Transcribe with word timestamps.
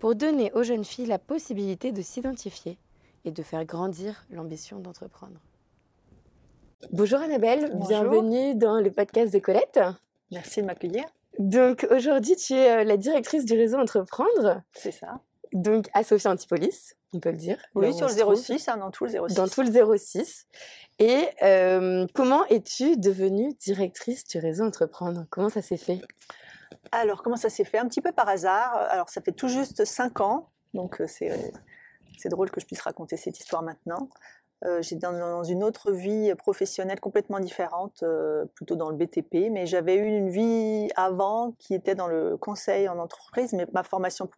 pour 0.00 0.14
donner 0.14 0.50
aux 0.54 0.62
jeunes 0.62 0.84
filles 0.84 1.06
la 1.06 1.18
possibilité 1.18 1.92
de 1.92 2.02
s'identifier 2.02 2.78
et 3.24 3.30
de 3.30 3.42
faire 3.42 3.64
grandir 3.64 4.24
l'ambition 4.30 4.80
d'entreprendre. 4.80 5.38
Bonjour 6.90 7.20
Annabelle, 7.20 7.70
Bonjour. 7.74 7.88
bienvenue 7.88 8.54
dans 8.54 8.80
le 8.80 8.90
podcast 8.90 9.32
de 9.32 9.38
Colette. 9.38 9.78
Merci 10.32 10.62
de 10.62 10.66
m'accueillir. 10.66 11.04
Donc 11.38 11.86
aujourd'hui 11.90 12.34
tu 12.34 12.54
es 12.54 12.80
euh, 12.80 12.84
la 12.84 12.96
directrice 12.96 13.44
du 13.44 13.54
réseau 13.54 13.78
Entreprendre, 13.78 14.62
C'est 14.72 14.90
ça. 14.90 15.20
donc 15.52 15.88
à 15.92 16.02
Sophia 16.02 16.30
Antipolis, 16.30 16.94
on 17.12 17.20
peut 17.20 17.30
le 17.30 17.36
dire. 17.36 17.58
Oui, 17.74 17.92
sur 17.92 18.06
le 18.08 18.12
se 18.14 18.18
trouve. 18.20 18.34
06, 18.36 18.68
hein, 18.68 18.78
dans 18.78 18.90
tout 18.90 19.04
le 19.04 19.10
06. 19.10 19.34
dans 19.34 19.48
tout 19.48 19.62
le 19.62 19.96
06. 19.98 20.46
Et 20.98 21.26
euh, 21.42 22.06
comment 22.14 22.46
es-tu 22.46 22.96
devenue 22.96 23.52
directrice 23.60 24.24
du 24.24 24.38
réseau 24.38 24.64
Entreprendre? 24.64 25.26
Comment 25.30 25.50
ça 25.50 25.60
s'est 25.62 25.76
fait? 25.76 26.00
Alors, 26.92 27.22
comment 27.22 27.36
ça 27.36 27.50
s'est 27.50 27.64
fait? 27.64 27.78
Un 27.78 27.86
petit 27.86 28.00
peu 28.00 28.12
par 28.12 28.28
hasard. 28.28 28.74
Alors, 28.74 29.08
ça 29.08 29.20
fait 29.20 29.32
tout 29.32 29.48
juste 29.48 29.84
5 29.84 30.20
ans. 30.20 30.50
Donc, 30.74 31.00
euh, 31.00 31.06
c'est 31.06 32.28
drôle 32.28 32.50
que 32.50 32.60
je 32.60 32.66
puisse 32.66 32.80
raconter 32.80 33.16
cette 33.16 33.38
histoire 33.38 33.62
maintenant. 33.62 34.08
Euh, 34.64 34.82
J'étais 34.82 35.06
dans, 35.06 35.42
une 35.42 35.64
autre 35.64 35.90
vie 35.90 36.34
professionnelle 36.34 37.00
complètement 37.00 37.40
différente, 37.40 38.02
euh, 38.02 38.44
plutôt 38.54 38.76
dans 38.76 38.90
le 38.90 38.96
BTP, 38.96 39.50
mais 39.50 39.66
j'avais 39.66 39.96
eu 39.96 40.04
une 40.04 40.28
vie 40.28 40.88
avant 40.96 41.52
qui 41.58 41.74
était 41.74 41.94
dans 41.94 42.08
le 42.08 42.36
conseil 42.36 42.88
en 42.88 42.98
entreprise, 42.98 43.54
mais 43.54 43.66
ma 43.72 43.82
formation 43.82 44.28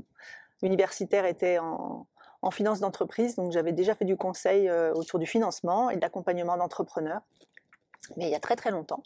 universitaire 0.63 1.25
était 1.25 1.59
en, 1.59 2.07
finance 2.51 2.81
d'entreprise, 2.81 3.37
donc 3.37 3.53
j'avais 3.53 3.73
déjà 3.73 3.95
fait 3.95 4.05
du 4.05 4.17
conseil 4.17 4.69
euh, 4.69 4.93
autour 4.95 5.21
du 5.21 5.27
financement 5.27 5.91
et 5.91 5.97
de 5.97 6.01
l'accompagnement 6.01 6.57
d'entrepreneurs, 6.57 7.21
mais 8.17 8.27
il 8.27 8.31
y 8.31 8.35
a 8.35 8.41
très 8.41 8.57
très 8.57 8.73
longtemps. 8.73 9.03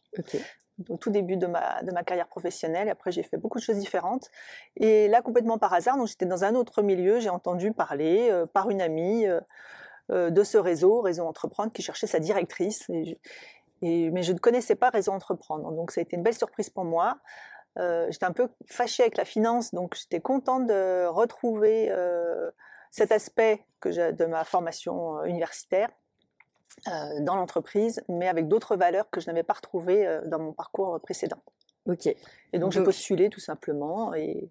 Au 0.88 0.96
tout 0.96 1.10
début 1.10 1.36
de 1.36 1.46
ma, 1.46 1.82
de 1.82 1.92
ma 1.92 2.02
carrière 2.02 2.28
professionnelle. 2.28 2.88
Après, 2.88 3.10
j'ai 3.10 3.22
fait 3.22 3.36
beaucoup 3.36 3.58
de 3.58 3.62
choses 3.62 3.78
différentes. 3.78 4.30
Et 4.76 5.08
là, 5.08 5.22
complètement 5.22 5.58
par 5.58 5.72
hasard, 5.72 6.04
j'étais 6.06 6.26
dans 6.26 6.44
un 6.44 6.54
autre 6.54 6.82
milieu, 6.82 7.20
j'ai 7.20 7.30
entendu 7.30 7.72
parler 7.72 8.28
euh, 8.30 8.46
par 8.46 8.70
une 8.70 8.82
amie 8.82 9.26
euh, 9.26 9.40
euh, 10.10 10.30
de 10.30 10.44
ce 10.44 10.58
réseau, 10.58 11.00
Réseau 11.00 11.24
Entreprendre, 11.24 11.72
qui 11.72 11.82
cherchait 11.82 12.06
sa 12.06 12.18
directrice. 12.18 12.88
Mais 12.88 14.22
je 14.22 14.32
ne 14.32 14.38
connaissais 14.38 14.74
pas 14.74 14.90
Réseau 14.90 15.12
Entreprendre. 15.12 15.72
Donc, 15.72 15.90
ça 15.90 16.00
a 16.00 16.02
été 16.02 16.16
une 16.16 16.22
belle 16.22 16.34
surprise 16.34 16.70
pour 16.70 16.84
moi. 16.84 17.18
J'étais 18.08 18.24
un 18.24 18.32
peu 18.32 18.48
fâchée 18.64 19.02
avec 19.02 19.18
la 19.18 19.26
finance, 19.26 19.74
donc 19.74 19.96
j'étais 19.96 20.20
contente 20.20 20.66
de 20.66 21.04
retrouver 21.08 21.94
cet 22.90 23.12
aspect 23.12 23.66
que 23.80 24.12
de 24.12 24.24
ma 24.24 24.44
formation 24.44 25.22
universitaire 25.24 25.90
euh, 26.88 27.20
dans 27.20 27.36
l'entreprise, 27.36 28.02
mais 28.08 28.28
avec 28.28 28.48
d'autres 28.48 28.76
valeurs 28.76 29.08
que 29.10 29.20
je 29.20 29.26
n'avais 29.26 29.42
pas 29.42 29.54
retrouvées 29.54 30.06
euh, 30.06 30.20
dans 30.26 30.38
mon 30.38 30.52
parcours 30.52 31.00
précédent. 31.00 31.38
Ok. 31.86 32.06
Et 32.06 32.58
donc, 32.58 32.72
j'ai 32.72 32.80
Donc- 32.80 32.86
postulé 32.86 33.28
tout 33.30 33.40
simplement, 33.40 34.14
et, 34.14 34.50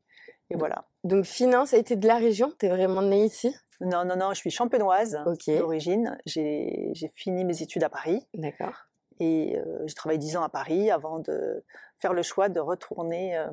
et 0.50 0.56
voilà. 0.56 0.86
Donc 1.04 1.26
finance 1.26 1.74
a 1.74 1.78
été 1.78 1.96
de 1.96 2.08
la 2.08 2.18
région 2.18 2.52
T'es 2.58 2.70
vraiment 2.70 3.02
née 3.02 3.26
ici? 3.26 3.56
Non, 3.82 4.06
non, 4.06 4.16
non, 4.16 4.30
je 4.34 4.40
suis 4.40 4.52
champenoise 4.52 5.20
d'origine. 5.48 6.18
J'ai 6.26 6.90
j'ai 6.94 7.10
fini 7.10 7.44
mes 7.44 7.62
études 7.62 7.84
à 7.84 7.90
Paris 7.90 8.26
D'accord. 8.34 8.88
et 9.20 9.58
euh, 9.58 9.84
j'ai 9.86 9.94
travaillé 9.94 10.18
10 10.18 10.38
ans 10.38 10.44
à 10.44 10.50
Paris 10.50 10.90
avant 10.92 11.20
de 11.20 11.62
faire 12.00 12.14
le 12.14 12.24
choix 12.24 12.48
de 12.48 12.62
retourner 12.62 13.38
euh, 13.38 13.48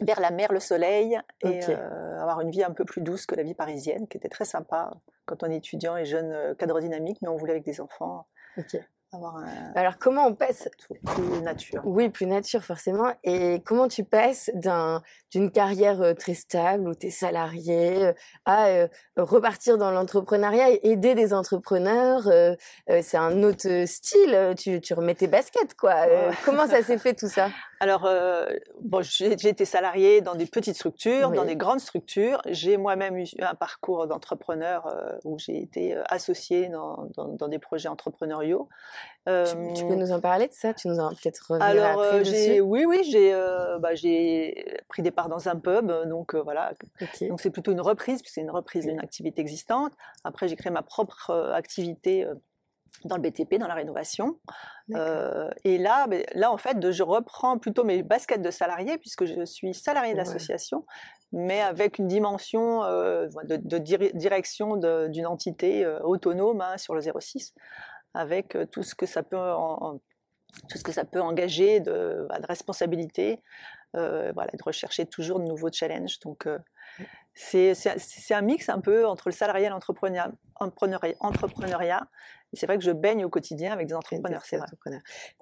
vers 0.00 0.20
la 0.20 0.30
mer, 0.30 0.52
le 0.52 0.60
soleil 0.60 1.18
et 1.42 1.60
euh, 1.68 2.20
avoir 2.20 2.40
une 2.40 2.50
vie 2.50 2.64
un 2.64 2.72
peu 2.72 2.84
plus 2.84 3.02
douce 3.02 3.26
que 3.26 3.34
la 3.34 3.42
vie 3.42 3.54
parisienne, 3.54 4.08
qui 4.08 4.16
était 4.16 4.28
très 4.28 4.44
sympa 4.44 4.90
quand 5.26 5.42
on 5.42 5.50
est 5.50 5.56
étudiant 5.56 5.96
et 5.96 6.04
jeune 6.04 6.32
euh, 6.32 6.54
cadre 6.54 6.80
dynamique, 6.80 7.18
mais 7.22 7.28
on 7.28 7.36
voulait 7.36 7.52
avec 7.52 7.64
des 7.64 7.80
enfants. 7.80 8.26
Avoir 9.14 9.36
un 9.36 9.72
Alors 9.74 9.98
comment 9.98 10.26
on 10.26 10.34
passe 10.34 10.68
tout 10.78 10.94
plus 11.04 11.40
nature. 11.42 11.82
Oui, 11.84 12.08
plus 12.08 12.26
nature 12.26 12.62
forcément. 12.64 13.12
Et 13.24 13.60
comment 13.64 13.88
tu 13.88 14.04
passes 14.04 14.50
d'un 14.54 15.02
d'une 15.30 15.50
carrière 15.50 16.00
euh, 16.02 16.12
très 16.14 16.34
stable 16.34 16.88
où 16.88 16.94
tu 16.94 17.06
es 17.06 17.10
salarié 17.10 18.04
euh, 18.06 18.12
à 18.44 18.66
euh, 18.68 18.88
repartir 19.16 19.78
dans 19.78 19.90
l'entrepreneuriat 19.90 20.70
et 20.70 20.80
aider 20.82 21.14
des 21.14 21.32
entrepreneurs 21.32 22.26
euh, 22.28 22.54
euh, 22.90 23.00
C'est 23.02 23.16
un 23.16 23.42
autre 23.42 23.84
style. 23.86 24.54
Tu, 24.58 24.80
tu 24.80 24.94
remets 24.94 25.14
tes 25.14 25.26
baskets, 25.26 25.74
quoi. 25.74 25.94
Ouais. 26.06 26.30
comment 26.44 26.66
ça 26.66 26.82
s'est 26.82 26.98
fait 26.98 27.14
tout 27.14 27.28
ça? 27.28 27.48
Alors, 27.80 28.08
bon, 28.80 29.02
j'ai 29.02 29.36
j'ai 29.36 29.48
été 29.48 29.64
salariée 29.64 30.20
dans 30.20 30.36
des 30.36 30.46
petites 30.46 30.76
structures, 30.76 31.32
dans 31.32 31.44
des 31.44 31.56
grandes 31.56 31.80
structures. 31.80 32.40
J'ai 32.46 32.76
moi-même 32.76 33.16
eu 33.18 33.26
un 33.40 33.56
parcours 33.56 34.06
d'entrepreneur 34.06 34.86
où 35.24 35.36
j'ai 35.40 35.60
été 35.60 35.96
associée 36.08 36.68
dans, 36.68 37.08
dans- 37.16 37.26
dans 37.28 37.48
des 37.48 37.58
projets 37.58 37.88
entrepreneuriaux. 37.88 38.68
Euh, 39.28 39.44
tu, 39.44 39.74
tu 39.74 39.86
peux 39.86 39.94
nous 39.94 40.10
en 40.12 40.20
parler 40.20 40.48
de 40.48 40.52
ça? 40.52 40.74
Tu 40.74 40.88
nous 40.88 40.98
en 40.98 41.10
peut-être 41.10 41.38
revenir 41.48 41.66
alors, 41.66 42.02
après 42.02 42.16
euh, 42.16 42.20
dessus? 42.20 42.60
oui, 42.60 42.84
oui, 42.84 43.02
j'ai 43.04 43.32
euh, 43.32 43.78
bah, 43.78 43.94
j'ai 43.94 44.80
pris 44.88 45.02
des 45.02 45.10
parts 45.10 45.28
dans 45.28 45.48
un 45.48 45.56
pub, 45.56 45.92
donc 46.08 46.34
euh, 46.34 46.42
voilà. 46.42 46.72
Donc 47.28 47.40
c'est 47.40 47.50
plutôt 47.50 47.72
une 47.72 47.80
reprise, 47.80 48.20
puisque 48.20 48.34
c'est 48.34 48.40
une 48.40 48.50
reprise 48.50 48.86
d'une 48.86 49.00
activité 49.00 49.40
existante. 49.40 49.92
Après, 50.24 50.48
j'ai 50.48 50.56
créé 50.56 50.72
ma 50.72 50.82
propre 50.82 51.30
euh, 51.30 51.52
activité 51.54 52.24
euh, 52.24 52.34
dans 53.04 53.16
le 53.16 53.22
BTP, 53.22 53.58
dans 53.58 53.68
la 53.68 53.74
rénovation. 53.74 54.38
Euh, 54.94 55.50
et 55.64 55.78
là, 55.78 56.06
ben, 56.08 56.24
là, 56.34 56.52
en 56.52 56.58
fait, 56.58 56.90
je 56.90 57.02
reprends 57.02 57.58
plutôt 57.58 57.84
mes 57.84 58.02
baskets 58.02 58.42
de 58.42 58.50
salarié, 58.50 58.98
puisque 58.98 59.24
je 59.24 59.44
suis 59.44 59.72
salarié 59.72 60.12
Ouais. 60.12 60.16
d'association, 60.18 60.84
mais 61.32 61.60
avec 61.62 61.98
une 61.98 62.06
dimension 62.08 62.84
euh, 62.84 63.28
de, 63.48 63.78
direction 63.78 64.76
d'une 65.08 65.26
entité 65.26 65.84
euh, 65.84 65.98
autonome 66.00 66.60
hein, 66.60 66.76
sur 66.76 66.94
le 66.94 67.00
06, 67.00 67.54
avec 68.14 68.56
euh, 68.56 68.66
tout 68.66 68.82
ce 68.82 68.94
que 68.94 69.06
ça 69.06 69.22
peut, 69.22 69.52
tout 70.68 70.78
ce 70.78 70.82
que 70.82 70.92
ça 70.92 71.04
peut 71.04 71.20
engager 71.20 71.80
de, 71.80 72.26
bah, 72.28 72.38
responsabilité, 72.48 73.40
euh, 73.96 74.32
voilà, 74.34 74.50
de 74.52 74.62
rechercher 74.62 75.06
toujours 75.06 75.40
de 75.40 75.44
nouveaux 75.44 75.72
challenges. 75.72 76.20
Donc, 76.20 76.46
euh, 76.46 76.58
c'est 77.34 77.74
un 78.30 78.42
mix 78.42 78.68
un 78.68 78.80
peu 78.80 79.06
entre 79.06 79.28
le 79.28 79.32
salariat 79.32 79.66
et 79.66 79.70
l'entrepreneuriat. 79.70 82.08
C'est 82.54 82.66
vrai 82.66 82.78
que 82.78 82.84
je 82.84 82.90
baigne 82.90 83.24
au 83.24 83.28
quotidien 83.28 83.72
avec 83.72 83.86
des 83.86 83.94
entrepreneurs, 83.94 84.42
c'est 84.44 84.56
vrai. 84.58 84.66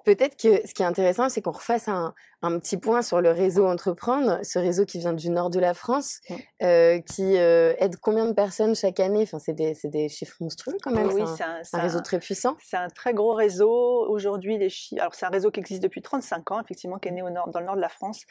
Peut-être 0.05 0.35
que 0.37 0.65
ce 0.67 0.73
qui 0.73 0.81
est 0.81 0.85
intéressant, 0.85 1.29
c'est 1.29 1.41
qu'on 1.41 1.51
refasse 1.51 1.87
un, 1.87 2.13
un 2.41 2.57
petit 2.59 2.77
point 2.77 3.01
sur 3.01 3.21
le 3.21 3.31
réseau 3.31 3.67
Entreprendre, 3.67 4.39
ce 4.43 4.59
réseau 4.59 4.85
qui 4.85 4.99
vient 4.99 5.13
du 5.13 5.29
nord 5.29 5.49
de 5.49 5.59
la 5.59 5.73
France, 5.73 6.19
Mm. 6.29 6.35
euh, 6.63 6.99
qui 6.99 7.37
euh, 7.37 7.73
aide 7.79 7.97
combien 7.97 8.25
de 8.25 8.33
personnes 8.33 8.75
chaque 8.75 8.99
année? 8.99 9.23
Enfin, 9.23 9.39
c'est 9.39 9.53
des, 9.53 9.73
c'est 9.73 9.89
des 9.89 10.09
chiffres 10.09 10.37
monstrueux 10.39 10.77
quand 10.81 10.91
même. 10.91 11.07
oui, 11.11 11.23
c'est 11.35 11.43
un, 11.43 11.81
réseau 11.81 11.99
très 12.01 12.19
puissant. 12.19 12.55
c'est 12.63 12.77
un 12.77 12.87
très 12.87 13.13
gros 13.13 13.33
réseau. 13.33 14.07
Aujourd'hui, 14.09 14.57
les 14.57 14.69
alors 14.99 15.13
c'est 15.15 15.25
un 15.25 15.29
réseau 15.29 15.51
qui 15.51 15.59
existe 15.59 15.83
depuis 15.83 16.01
35 16.01 16.51
ans, 16.51 16.61
effectivement, 16.61 16.97
qui 16.97 17.09
est 17.09 17.11
né 17.11 17.21
au 17.21 17.29
nord, 17.29 17.49
dans 17.49 17.59
le 17.59 17.65
nord 17.65 17.75
de 17.75 17.81
la 17.81 17.89
France. 17.89 18.21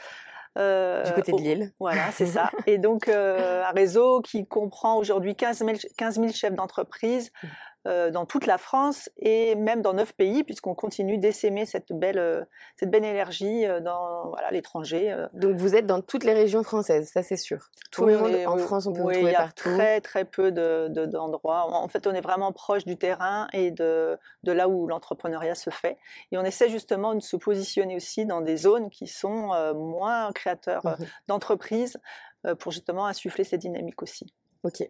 Euh, 0.58 1.04
Du 1.04 1.12
côté 1.12 1.32
de 1.32 1.38
Lille. 1.38 1.72
Voilà, 1.78 2.10
c'est 2.12 2.26
ça. 2.26 2.50
Et 2.66 2.78
donc, 2.78 3.08
euh, 3.08 3.62
un 3.64 3.70
réseau 3.70 4.20
qui 4.20 4.46
comprend 4.46 4.96
aujourd'hui 4.96 5.36
15 5.36 5.58
000, 5.58 5.72
15 5.96 6.16
000 6.16 6.28
chefs 6.32 6.54
d'entreprise 6.54 7.30
euh, 7.44 7.48
dans 7.86 8.26
toute 8.26 8.46
la 8.46 8.58
France 8.58 9.08
et 9.16 9.54
même 9.54 9.80
dans 9.80 9.94
neuf 9.94 10.12
pays, 10.12 10.44
puisqu'on 10.44 10.74
continue 10.74 11.16
d'essaimer 11.16 11.64
cette 11.64 11.92
belle, 11.92 12.18
euh, 12.18 12.44
cette 12.76 12.90
belle 12.90 13.04
énergie 13.04 13.64
euh, 13.66 13.80
dans 13.80 14.28
voilà, 14.28 14.50
l'étranger. 14.50 15.10
euh. 15.12 15.26
Donc 15.32 15.56
vous 15.56 15.74
êtes 15.74 15.86
dans 15.86 16.02
toutes 16.02 16.24
les 16.24 16.34
régions 16.34 16.62
françaises, 16.62 17.10
ça 17.10 17.22
c'est 17.22 17.38
sûr. 17.38 17.70
Tout 17.90 18.04
Oui, 18.04 18.12
le 18.12 18.18
on 18.18 18.20
monde 18.22 18.32
est- 18.34 18.46
en 18.46 18.58
France, 18.58 18.86
on 18.86 18.92
peut 18.92 19.00
vous 19.00 19.06
oui, 19.06 19.14
trouver 19.14 19.30
il 19.30 19.32
y 19.32 19.36
a 19.36 19.40
partout. 19.44 19.70
très 19.70 20.00
très 20.02 20.24
peu 20.26 20.52
de- 20.52 20.88
de- 20.90 21.06
d'endroits. 21.06 21.64
en 21.74 21.88
fait, 21.88 22.06
on 22.06 22.12
est 22.14 22.20
vraiment 22.20 22.52
proche 22.52 22.84
du 22.84 22.96
terrain 22.98 23.48
et 23.54 23.70
de, 23.70 24.18
de 24.42 24.52
là 24.52 24.68
où 24.68 24.86
l'entrepreneuriat 24.86 25.54
se 25.54 25.70
fait. 25.70 25.96
Et 26.32 26.38
on 26.38 26.44
essaie 26.44 26.68
justement 26.68 27.14
de 27.14 27.20
se 27.20 27.36
positionner 27.36 27.96
aussi 27.96 28.26
dans 28.26 28.42
des 28.42 28.56
zones 28.58 28.90
qui 28.90 29.06
sont 29.06 29.54
euh, 29.54 29.72
moins 29.74 30.30
créateurs 30.32 30.84
euh, 30.86 30.96
Mhm. 30.98 31.06
d'entreprises 31.28 31.98
euh, 32.46 32.54
pour 32.54 32.72
justement 32.72 33.06
insuffler 33.06 33.44
cette 33.44 33.60
dynamique 33.60 34.02
aussi. 34.02 34.32
Ok, 34.64 34.82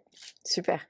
super. 0.45 0.81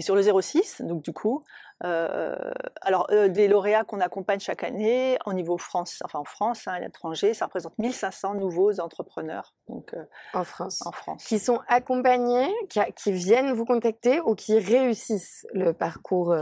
Et 0.00 0.02
sur 0.02 0.16
le 0.16 0.22
06, 0.22 0.80
donc 0.80 1.02
du 1.02 1.12
coup, 1.12 1.44
euh, 1.84 2.34
alors 2.80 3.06
euh, 3.10 3.28
des 3.28 3.48
lauréats 3.48 3.84
qu'on 3.84 4.00
accompagne 4.00 4.40
chaque 4.40 4.64
année 4.64 5.18
au 5.26 5.34
niveau 5.34 5.58
France, 5.58 6.00
enfin 6.06 6.20
en 6.20 6.24
France, 6.24 6.66
hein, 6.66 6.72
à 6.72 6.80
l'étranger, 6.80 7.34
ça 7.34 7.44
représente 7.44 7.76
1500 7.76 8.36
nouveaux 8.36 8.80
entrepreneurs 8.80 9.52
donc 9.68 9.92
euh, 9.92 10.02
En 10.32 10.44
France. 10.44 10.80
en 10.86 10.92
France. 10.92 11.24
Qui 11.24 11.38
sont 11.38 11.60
accompagnés, 11.68 12.50
qui 12.96 13.12
viennent 13.12 13.52
vous 13.52 13.66
contacter 13.66 14.22
ou 14.22 14.34
qui 14.34 14.58
réussissent 14.58 15.46
le 15.52 15.74
parcours 15.74 16.34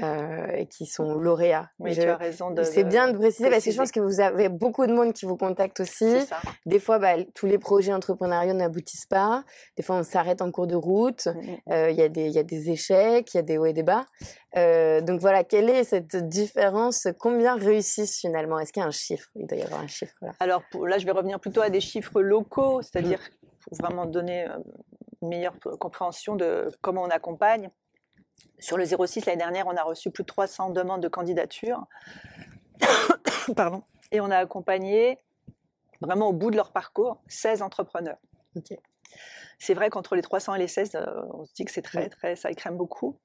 euh, 0.00 0.04
euh, 0.04 0.64
qui 0.66 0.86
sont 0.86 1.14
lauréats. 1.14 1.70
Oui, 1.78 1.94
tu 1.94 2.02
as 2.02 2.16
raison 2.16 2.50
de. 2.50 2.62
C'est 2.62 2.84
bien 2.84 3.10
de 3.12 3.16
préciser, 3.18 3.50
parce 3.50 3.64
que 3.64 3.70
je 3.70 3.76
pense 3.76 3.92
que 3.92 4.00
vous 4.00 4.20
avez 4.20 4.48
beaucoup 4.48 4.86
de 4.86 4.92
monde 4.92 5.12
qui 5.12 5.26
vous 5.26 5.36
contacte 5.36 5.80
aussi. 5.80 6.20
Ça. 6.22 6.36
Des 6.66 6.78
fois, 6.78 6.98
bah, 6.98 7.14
tous 7.34 7.46
les 7.46 7.58
projets 7.58 7.92
entrepreneuriaux 7.92 8.54
n'aboutissent 8.54 9.06
pas. 9.06 9.44
Des 9.76 9.82
fois, 9.82 9.96
on 9.96 10.02
s'arrête 10.02 10.42
en 10.42 10.50
cours 10.50 10.66
de 10.66 10.74
route. 10.76 11.26
Mm, 11.26 11.30
mm. 11.40 11.56
Euh, 11.72 11.90
Il 11.90 11.96
y, 11.96 12.02
a 12.02 12.08
des- 12.08 12.26
il 12.26 12.32
y 12.32 12.38
a 12.38 12.42
des 12.42 12.70
échecs, 12.70 13.34
il 13.34 13.36
y 13.36 13.40
a 13.40 13.42
des 13.42 13.58
hauts 13.58 13.66
et 13.66 13.72
des 13.72 13.82
bas. 13.82 14.06
Euh, 14.56 15.00
donc 15.00 15.20
voilà, 15.20 15.44
quelle 15.44 15.68
est 15.70 15.84
cette 15.84 16.16
différence? 16.28 17.08
Combien 17.18 17.56
réussissent 17.56 18.18
finalement? 18.18 18.58
Est-ce 18.58 18.72
qu'il 18.72 18.80
y 18.82 18.84
a 18.84 18.88
un 18.88 18.90
chiffre? 18.90 19.28
Il 19.34 19.46
doit 19.46 19.58
y 19.58 19.62
avoir 19.62 19.80
un 19.80 19.86
chiffre 19.86 20.14
là. 20.22 20.32
Alors 20.40 20.62
pour- 20.70 20.86
là, 20.86 20.98
je 20.98 21.06
vais 21.06 21.12
revenir 21.12 21.40
plutôt 21.40 21.60
à 21.62 21.70
des 21.70 21.80
chiffres 21.80 22.20
locaux, 22.20 22.78
Mm. 22.78 22.82
c'est-à-dire 22.82 23.20
pour 23.64 23.78
vraiment 23.78 24.06
donner 24.06 24.46
une 25.22 25.28
meilleure 25.28 25.54
compréhension 25.78 26.34
de 26.36 26.68
comment 26.80 27.02
on 27.02 27.08
accompagne. 27.10 27.70
Sur 28.58 28.76
le 28.76 28.84
06, 28.84 29.26
l'année 29.26 29.38
dernière, 29.38 29.66
on 29.66 29.76
a 29.76 29.82
reçu 29.82 30.10
plus 30.10 30.22
de 30.22 30.28
300 30.28 30.70
demandes 30.70 31.02
de 31.02 31.08
candidature. 31.08 31.84
Pardon. 33.56 33.82
Et 34.10 34.20
on 34.20 34.30
a 34.30 34.36
accompagné 34.36 35.18
vraiment 36.00 36.28
au 36.28 36.32
bout 36.32 36.50
de 36.50 36.56
leur 36.56 36.72
parcours 36.72 37.22
16 37.28 37.62
entrepreneurs. 37.62 38.18
C'est 39.58 39.74
vrai 39.74 39.90
qu'entre 39.90 40.16
les 40.16 40.22
300 40.22 40.54
et 40.56 40.58
les 40.58 40.68
16, 40.68 40.94
euh, 40.94 41.06
on 41.32 41.44
se 41.44 41.52
dit 41.54 41.64
que 41.64 41.70
c'est 41.70 41.82
très, 41.82 42.08
très, 42.08 42.36
ça 42.36 42.50
écrème 42.50 42.76
beaucoup. 42.76 43.18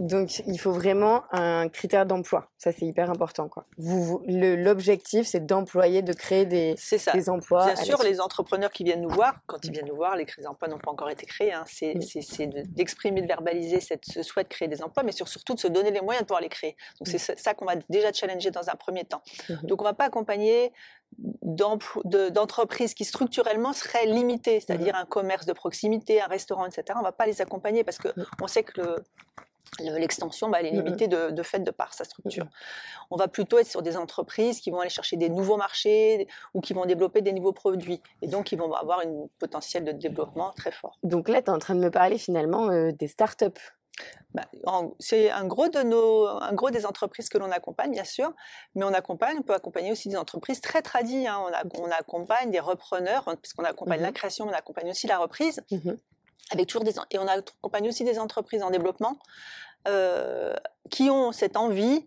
Donc 0.00 0.38
il 0.46 0.58
faut 0.58 0.72
vraiment 0.72 1.22
un 1.32 1.68
critère 1.68 2.06
d'emploi. 2.06 2.48
Ça, 2.58 2.72
c'est 2.72 2.86
hyper 2.86 3.10
important. 3.10 3.48
Quoi. 3.48 3.66
Vous, 3.78 4.02
vous- 4.02 4.22
le- 4.26 4.56
L'objectif, 4.56 5.26
c'est 5.26 5.44
d'employer, 5.44 6.02
de 6.02 6.12
créer 6.12 6.46
des, 6.46 6.74
C'est 6.78 6.98
ça. 6.98 7.12
des 7.12 7.28
emplois. 7.28 7.66
Bien 7.66 7.76
sûr, 7.76 8.02
les 8.02 8.20
entrepreneurs 8.20 8.70
qui 8.70 8.84
viennent 8.84 9.00
nous 9.02 9.08
voir, 9.10 9.34
quand 9.46 9.58
ils 9.64 9.72
viennent 9.72 9.86
nous 9.88 9.96
voir, 9.96 10.16
les 10.16 10.24
créés 10.24 10.44
d'emplois 10.44 10.68
n'ont 10.68 10.78
pas 10.78 10.90
encore 10.90 11.10
été 11.10 11.26
créés. 11.26 11.52
hein. 11.52 11.64
C'est 11.66 11.94
Mm. 11.94 12.46
de- 12.50 12.62
d'exprimer, 12.68 13.22
de 13.22 13.26
verbaliser 13.26 13.80
cette, 13.80 14.04
ce 14.04 14.22
souhait 14.22 14.44
de 14.44 14.48
créer 14.48 14.68
des 14.68 14.82
emplois, 14.82 15.02
mais 15.02 15.12
sur- 15.12 15.28
surtout 15.28 15.54
de 15.54 15.60
se 15.60 15.68
donner 15.68 15.90
les 15.90 16.00
moyens 16.00 16.22
de 16.22 16.26
pouvoir 16.26 16.40
les 16.40 16.48
créer. 16.48 16.76
Donc 17.00 17.08
c'est 17.08 17.18
ça- 17.18 17.34
ça 17.36 17.54
qu'on 17.54 17.64
va 17.66 17.74
déjà 17.88 18.12
challenger 18.12 18.50
dans 18.50 18.68
un 18.70 18.74
premier 18.74 19.04
temps. 19.04 19.22
Mhm. 19.48 19.60
Donc 19.64 19.80
on 19.82 19.84
ne 19.84 19.90
va 19.90 19.94
pas 19.94 20.04
accompagner 20.06 20.72
de- 21.18 22.28
d'entreprises 22.30 22.94
qui 22.94 23.04
structurellement 23.04 23.72
seraient 23.72 24.06
limitées, 24.06 24.60
c'est-à-dire 24.60 24.94
un 24.96 25.04
commerce 25.04 25.46
de 25.46 25.52
proximité, 25.52 26.20
un 26.20 26.26
restaurant, 26.26 26.66
etc. 26.66 26.84
On 26.96 26.98
ne 26.98 27.04
va 27.04 27.12
pas 27.12 27.26
les 27.26 27.40
accompagner 27.40 27.84
parce 27.84 27.98
qu'on 27.98 28.46
sait 28.46 28.62
que 28.62 28.80
le- 28.80 28.96
le- 29.80 29.98
l'extension, 29.98 30.48
bah, 30.50 30.58
elle 30.60 30.66
est 30.66 30.72
Mhm. 30.72 30.84
limitée 30.84 31.08
de, 31.08 31.30
de 31.30 31.42
fait 31.42 31.60
de 31.60 31.70
par 31.70 31.94
sa 31.94 32.04
structure. 32.04 32.46
On 33.10 33.16
va 33.16 33.28
plutôt 33.28 33.58
être 33.58 33.66
sur 33.66 33.82
des 33.82 33.96
entreprises 33.96 34.60
qui 34.60 34.70
vont 34.70 34.80
aller 34.80 34.90
chercher 34.90 35.16
des 35.16 35.28
nouveaux 35.28 35.56
marchés 35.56 36.26
ou 36.54 36.60
qui 36.60 36.72
vont 36.74 36.84
développer 36.84 37.22
des 37.22 37.32
nouveaux 37.32 37.52
produits. 37.52 38.02
Et 38.22 38.26
donc, 38.26 38.52
ils 38.52 38.58
vont 38.58 38.72
avoir 38.74 39.00
un 39.00 39.26
potentiel 39.38 39.84
de 39.84 39.92
développement 39.92 40.52
très 40.56 40.72
fort. 40.72 40.98
Donc 41.02 41.28
là, 41.28 41.40
tu 41.42 41.46
es 41.46 41.50
en 41.50 41.58
train 41.58 41.74
de 41.74 41.80
me 41.80 41.90
parler 41.90 42.18
finalement 42.18 42.68
euh, 42.70 42.90
des 42.92 43.08
startups. 43.08 43.46
Bah, 44.34 44.46
c'est 44.98 45.30
un 45.30 45.44
gros, 45.44 45.68
de 45.68 45.82
nos, 45.82 46.26
un 46.26 46.52
gros 46.54 46.70
des 46.70 46.86
entreprises 46.86 47.28
que 47.28 47.36
l'on 47.36 47.50
accompagne, 47.50 47.90
bien 47.90 48.04
sûr, 48.04 48.32
mais 48.74 48.84
on 48.84 48.94
accompagne, 48.94 49.36
on 49.38 49.42
peut 49.42 49.52
accompagner 49.54 49.92
aussi 49.92 50.08
des 50.08 50.16
entreprises 50.16 50.60
très 50.62 50.80
tradies. 50.80 51.26
hein. 51.26 51.38
On, 51.46 51.52
a- 51.52 51.62
on 51.86 51.90
accompagne 51.90 52.50
des 52.50 52.60
repreneurs, 52.60 53.28
hein, 53.28 53.36
puisqu'on 53.36 53.64
accompagne 53.64 54.00
la 54.00 54.12
création, 54.12 54.46
mais 54.46 54.52
on 54.52 54.56
accompagne 54.56 54.88
aussi 54.90 55.06
la 55.06 55.18
reprise. 55.18 55.60
Mhm. 55.70 55.96
avec 56.50 56.66
toujours 56.66 56.84
des 56.84 56.94
et 57.10 57.18
on 57.18 57.26
accompagne 57.28 57.88
aussi 57.88 58.04
des 58.04 58.18
entreprises 58.18 58.62
en 58.62 58.70
développement 58.70 59.16
euh, 59.88 60.54
qui 60.90 61.08
ont 61.10 61.32
cette 61.32 61.56
envie 61.56 62.06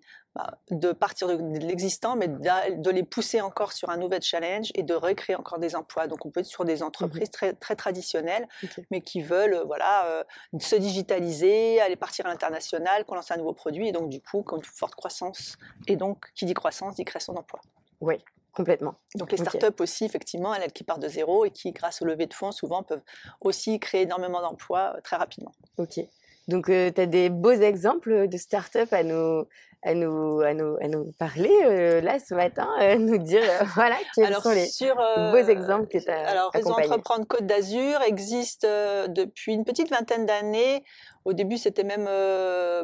de 0.69 0.91
partir 0.91 1.27
de, 1.27 1.35
de 1.35 1.65
l'existant, 1.65 2.15
mais 2.15 2.27
de 2.27 2.89
les 2.89 3.03
pousser 3.03 3.41
encore 3.41 3.71
sur 3.71 3.89
un 3.89 3.97
nouvel 3.97 4.21
challenge 4.21 4.71
et 4.75 4.83
de 4.83 4.93
recréer 4.93 5.35
encore 5.35 5.59
des 5.59 5.75
emplois. 5.75 6.07
Donc 6.07 6.25
on 6.25 6.31
peut 6.31 6.41
être 6.41 6.45
sur 6.45 6.65
des 6.65 6.83
entreprises 6.83 7.31
très, 7.31 7.53
très 7.53 7.75
traditionnelles, 7.75 8.47
mais 8.91 9.01
qui 9.01 9.21
veulent 9.21 9.53
euh, 9.53 9.63
voilà 9.63 10.07
euh, 10.07 10.23
se 10.59 10.75
digitaliser, 10.75 11.79
aller 11.79 11.95
partir 11.95 12.25
à 12.25 12.29
l'international, 12.29 13.05
qu'on 13.05 13.15
lance 13.15 13.31
un 13.31 13.37
nouveau 13.37 13.53
produit, 13.53 13.89
et 13.89 13.91
donc 13.91 14.09
du 14.09 14.21
coup, 14.21 14.43
qui 14.43 14.53
ont 14.53 14.57
une 14.57 14.63
forte 14.63 14.95
croissance. 14.95 15.57
Et 15.87 15.95
donc, 15.95 16.25
qui 16.35 16.45
dit 16.45 16.53
croissance 16.53 16.95
dit 16.95 17.05
création 17.05 17.33
d'emplois. 17.33 17.61
Oui, 18.01 18.15
complètement. 18.53 18.95
Donc 19.15 19.31
les 19.31 19.37
startups 19.37 19.79
aussi, 19.79 20.05
effectivement, 20.05 20.53
elles 20.53 20.71
qui 20.71 20.83
partent 20.83 21.01
de 21.01 21.07
zéro 21.07 21.45
et 21.45 21.51
qui, 21.51 21.71
grâce 21.71 22.01
au 22.01 22.05
levée 22.05 22.25
de 22.25 22.33
fonds, 22.33 22.51
souvent 22.51 22.83
peuvent 22.83 23.03
aussi 23.41 23.79
créer 23.79 24.01
énormément 24.01 24.41
d'emplois 24.41 24.95
euh, 24.95 25.01
très 25.01 25.15
rapidement. 25.15 25.53
Ok. 25.77 25.99
Donc, 26.47 26.67
tu 26.67 26.71
as 27.01 27.05
des 27.07 27.31
beaux 27.31 27.49
exemples 27.49 28.27
de 28.27 28.37
startups 28.37 28.91
à 28.91 29.03
nous, 29.03 29.47
à 29.85 29.93
nous, 29.93 30.41
à 30.41 30.53
nous, 30.55 30.75
à 30.81 30.87
nous 30.87 31.11
parler 31.19 31.53
euh, 31.63 32.01
là 32.01 32.17
ce 32.19 32.33
matin, 32.33 32.67
euh, 32.81 32.95
nous 32.99 33.19
dire 33.19 33.43
euh, 33.43 33.63
voilà 33.75 33.95
quels 34.15 34.25
Alors 34.25 34.41
sont 34.41 34.49
les. 34.49 34.65
sur 34.65 34.99
euh, 34.99 35.31
beaux 35.31 35.47
exemples 35.47 35.87
que 35.87 35.99
t'as 36.03 36.25
Alors 36.27 36.51
Réseau 36.51 36.71
Entreprendre 36.71 37.25
Côte 37.27 37.45
d'Azur 37.45 38.01
existe 38.01 38.63
depuis 38.65 39.53
une 39.53 39.63
petite 39.63 39.89
vingtaine 39.91 40.25
d'années. 40.25 40.83
Au 41.23 41.33
début, 41.33 41.57
c'était 41.57 41.83
même 41.83 42.07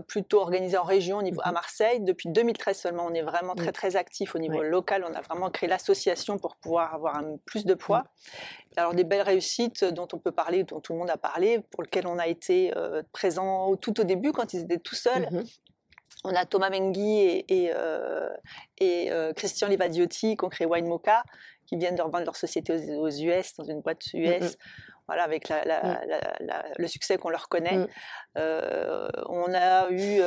plutôt 0.08 0.40
organisé 0.42 0.76
en 0.78 0.84
région, 0.84 1.18
au 1.18 1.22
niveau 1.22 1.42
à 1.44 1.50
Mhm. 1.50 1.54
Marseille. 1.54 2.00
Depuis 2.02 2.28
2013 2.30 2.76
seulement, 2.80 3.06
on 3.08 3.14
est 3.14 3.22
vraiment 3.22 3.54
très 3.54 3.68
Mhm. 3.68 3.72
très 3.74 3.96
actif 3.96 4.34
au 4.36 4.40
niveau 4.40 4.60
Ouais. 4.60 4.68
local. 4.70 5.06
On 5.08 5.14
a 5.14 5.22
vraiment 5.22 5.50
créé 5.52 5.70
l'association 5.70 6.38
pour 6.40 6.56
pouvoir 6.56 6.94
avoir 6.96 7.18
un- 7.18 7.38
plus 7.46 7.66
de 7.66 7.74
poids. 7.76 8.04
Alors 8.78 8.94
des 8.96 9.04
belles 9.04 9.22
réussites 9.22 9.84
dont 9.86 10.08
on 10.14 10.18
peut 10.18 10.32
parler, 10.32 10.64
dont 10.64 10.80
tout 10.80 10.94
le 10.94 11.00
monde 11.00 11.10
a 11.12 11.18
parlé, 11.18 11.60
pour 11.72 11.84
lesquelles 11.84 12.08
on 12.08 12.18
a 12.18 12.28
été 12.28 12.72
présent 13.12 13.76
tout 13.76 14.00
au 14.00 14.04
début 14.04 14.32
quand 14.32 14.54
ils 14.54 14.62
étaient 14.62 14.78
tout 14.80 14.96
seuls. 14.96 15.28
On 16.24 16.36
a 16.36 16.46
Thomas 16.46 16.70
Mengui 16.70 17.20
et, 17.20 17.46
et, 17.66 17.72
euh, 17.76 18.30
et, 18.80 19.12
euh, 19.12 19.34
Christian 19.34 19.68
Livadiotti 19.68 20.38
qui 20.38 20.46
ont 20.46 20.50
créé 20.50 20.68
Wine 20.68 20.88
Mocha, 20.88 21.24
qui 21.66 21.78
viennent 21.78 21.96
de 21.96 22.02
revendre 22.02 22.26
leur 22.26 22.36
société 22.36 22.74
aux, 22.74 23.06
aux 23.06 23.10
US, 23.10 23.56
dans 23.56 23.64
une 23.66 23.82
boîte 23.82 24.06
US. 24.14 24.42
Mhm. 24.42 24.50
Voilà, 25.08 25.24
avec 25.24 25.50
la- 25.50 25.66
la- 25.66 26.06
la- 26.06 26.34
la- 26.40 26.66
le 26.78 26.88
succès 26.88 27.18
qu'on 27.18 27.30
leur 27.30 27.50
connaît. 27.50 27.86
Euh, 28.38 29.10
on 29.28 29.54
a 29.54 29.90
eu 29.90 30.22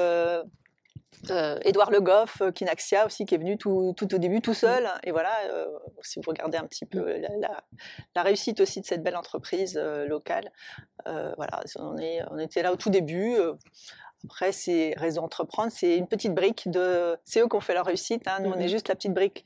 Édouard 1.65 1.91
Le 1.91 2.01
Goff, 2.01 2.43
Kinaxia 2.55 3.07
aussi, 3.07 3.25
qui 3.25 3.35
est 3.35 3.39
venu 3.39 3.57
tout, 3.57 3.95
tout 3.97 4.13
au 4.15 4.19
début 4.19 4.41
tout 4.43 4.53
seul. 4.53 4.87
Et 5.05 5.13
voilà, 5.13 5.31
si 6.03 6.19
vous 6.19 6.25
regardez 6.31 6.59
un 6.59 6.67
petit 6.67 6.85
peu 6.87 7.19
la, 8.15 8.23
réussite 8.23 8.61
aussi 8.61 8.81
de 8.81 8.87
cette 8.87 9.03
belle 9.03 9.17
entreprise 9.17 9.79
locale, 10.07 10.51
voilà, 11.07 11.61
on, 11.77 11.97
est, 11.97 12.21
on 12.31 12.39
était 12.39 12.63
là 12.63 12.73
au 12.73 12.77
tout 12.77 12.91
début. 12.91 13.37
Après, 14.25 14.53
c'est 14.53 14.95
Réseau 14.97 15.21
Entreprendre, 15.23 15.71
c'est 15.73 15.97
une 15.97 16.07
petite 16.07 16.35
brique 16.35 16.71
de. 16.71 17.17
C'est 17.25 17.41
eux 17.41 17.49
qui 17.49 17.57
ont 17.57 17.61
fait 17.61 17.75
leur 17.75 17.87
réussite. 17.87 18.23
hein, 18.27 18.39
nous, 18.41 18.51
on 18.51 18.57
Mhm. 18.57 18.63
est 18.63 18.69
juste 18.69 18.89
la 18.89 18.95
petite 18.95 19.13
brique. 19.15 19.45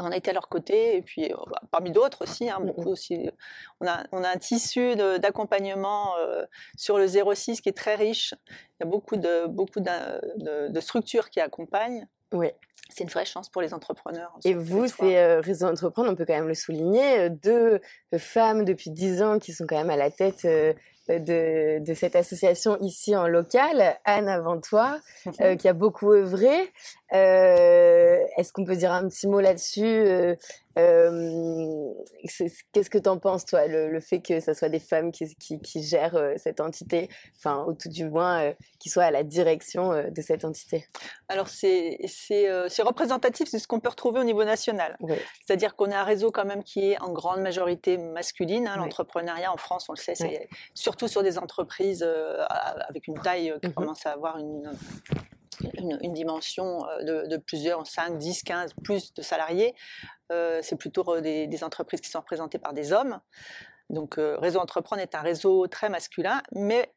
On 0.00 0.10
a 0.10 0.16
été 0.16 0.30
à 0.30 0.34
leur 0.34 0.48
côté, 0.48 0.96
et 0.96 1.02
puis 1.02 1.32
euh, 1.32 1.36
bah, 1.46 1.60
parmi 1.70 1.90
d'autres 1.92 2.22
aussi, 2.22 2.50
hein, 2.50 2.58
Mhm. 2.60 2.66
beaucoup 2.66 2.88
aussi. 2.90 3.30
On 3.80 3.86
a, 3.86 4.04
on 4.12 4.24
a 4.24 4.28
un 4.28 4.36
tissu 4.36 4.96
d'accompagnement 4.96 6.16
euh, 6.18 6.44
sur 6.76 6.98
le 6.98 7.06
06 7.06 7.60
qui 7.60 7.68
est 7.68 7.76
très 7.76 7.94
riche. 7.94 8.34
Il 8.50 8.84
y 8.84 8.86
a 8.86 8.86
beaucoup 8.86 9.16
de, 9.16 9.46
beaucoup 9.46 9.80
de, 9.80 10.68
de 10.68 10.80
structures 10.80 11.30
qui 11.30 11.40
accompagnent. 11.40 12.06
Ouais. 12.32 12.54
C'est 12.90 13.04
une 13.04 13.10
vraie 13.10 13.24
chance 13.24 13.48
pour 13.48 13.62
les 13.62 13.72
entrepreneurs. 13.74 14.36
Et 14.44 14.54
vous, 14.54 14.86
c'est 14.88 15.18
euh, 15.18 15.40
Réseau 15.40 15.66
Entreprendre, 15.66 16.10
on 16.10 16.14
peut 16.16 16.24
quand 16.26 16.34
même 16.34 16.48
le 16.48 16.54
souligner, 16.54 17.18
euh, 17.20 17.28
deux 17.30 17.80
femmes 18.18 18.64
depuis 18.64 18.90
dix 18.90 19.22
ans 19.22 19.38
qui 19.38 19.52
sont 19.52 19.66
quand 19.66 19.76
même 19.76 19.90
à 19.90 19.96
la 19.96 20.10
tête 20.10 20.44
euh, 20.44 20.72
de, 21.08 21.78
de 21.84 21.94
cette 21.94 22.16
association 22.16 22.76
ici 22.80 23.16
en 23.16 23.26
local. 23.26 23.96
Anne, 24.04 24.28
avant 24.28 24.60
toi, 24.60 24.98
euh, 25.40 25.56
qui 25.56 25.68
a 25.68 25.72
beaucoup 25.72 26.12
œuvré. 26.12 26.70
Euh, 27.14 28.18
Est-ce 28.36 28.52
qu'on 28.52 28.64
peut 28.64 28.76
dire 28.76 28.92
un 28.92 29.08
petit 29.08 29.26
mot 29.26 29.40
là-dessus 29.40 29.84
euh, 29.84 30.34
Qu'est-ce 32.72 32.90
que 32.90 32.98
tu 32.98 33.08
en 33.08 33.18
penses, 33.18 33.44
toi, 33.44 33.66
le, 33.66 33.90
le 33.90 34.00
fait 34.00 34.20
que 34.20 34.40
ce 34.40 34.52
soit 34.54 34.68
des 34.68 34.80
femmes 34.80 35.12
qui, 35.12 35.34
qui, 35.36 35.60
qui 35.60 35.82
gèrent 35.82 36.16
euh, 36.16 36.34
cette 36.36 36.60
entité, 36.60 37.08
enfin, 37.36 37.64
au 37.64 37.74
tout 37.74 37.88
du 37.88 38.06
moins, 38.08 38.42
euh, 38.42 38.52
qui 38.80 38.88
soient 38.88 39.04
à 39.04 39.10
la 39.10 39.22
direction 39.22 39.92
euh, 39.92 40.10
de 40.10 40.20
cette 40.20 40.44
entité? 40.44 40.86
Alors, 41.28 41.48
c'est 41.48 41.96
représentatif, 42.82 43.48
c'est 43.48 43.58
ce 43.58 43.68
qu'on 43.68 43.80
peut 43.80 43.88
retrouver 43.90 44.20
au 44.20 44.24
niveau 44.24 44.44
national. 44.44 44.96
C'est-à-dire 45.46 45.76
qu'on 45.76 45.90
a 45.92 45.98
un 45.98 46.04
réseau 46.04 46.30
quand 46.32 46.44
même 46.44 46.64
qui 46.64 46.90
est 46.90 47.00
en 47.00 47.12
grande 47.12 47.40
majorité 47.40 47.98
masculine. 47.98 48.66
hein. 48.66 48.76
L'entrepreneuriat 48.78 49.52
en 49.52 49.56
France, 49.56 49.88
on 49.88 49.92
le 49.92 49.98
sait, 49.98 50.14
c'est 50.14 50.48
surtout 50.74 51.08
sur 51.08 51.22
des 51.22 51.38
entreprises 51.38 52.02
avec 52.88 53.06
une 53.06 53.20
taille 53.20 53.54
qui 53.62 53.68
Mhm. 53.68 53.74
commence 53.74 54.06
à 54.06 54.10
avoir 54.12 54.38
une, 54.38 54.70
une, 55.74 56.12
dimension 56.12 56.86
euh, 56.88 57.26
de, 57.26 57.36
plusieurs 57.36 57.86
5, 57.86 58.18
10, 58.18 58.42
15, 58.42 58.74
plus 58.82 59.14
de 59.14 59.22
salariés. 59.22 59.74
Euh, 60.32 60.60
c'est 60.62 60.76
plutôt 60.76 61.04
euh, 61.08 61.20
des, 61.20 61.64
entreprises 61.64 62.00
qui 62.00 62.10
sont 62.10 62.20
représentées 62.20 62.58
par 62.58 62.72
des 62.72 62.92
hommes. 62.92 63.20
Donc, 63.90 64.16
Réseau 64.18 64.60
Entreprendre 64.60 65.00
est 65.00 65.14
un 65.14 65.22
réseau 65.22 65.66
très 65.66 65.88
masculin, 65.88 66.42
mais 66.52 66.92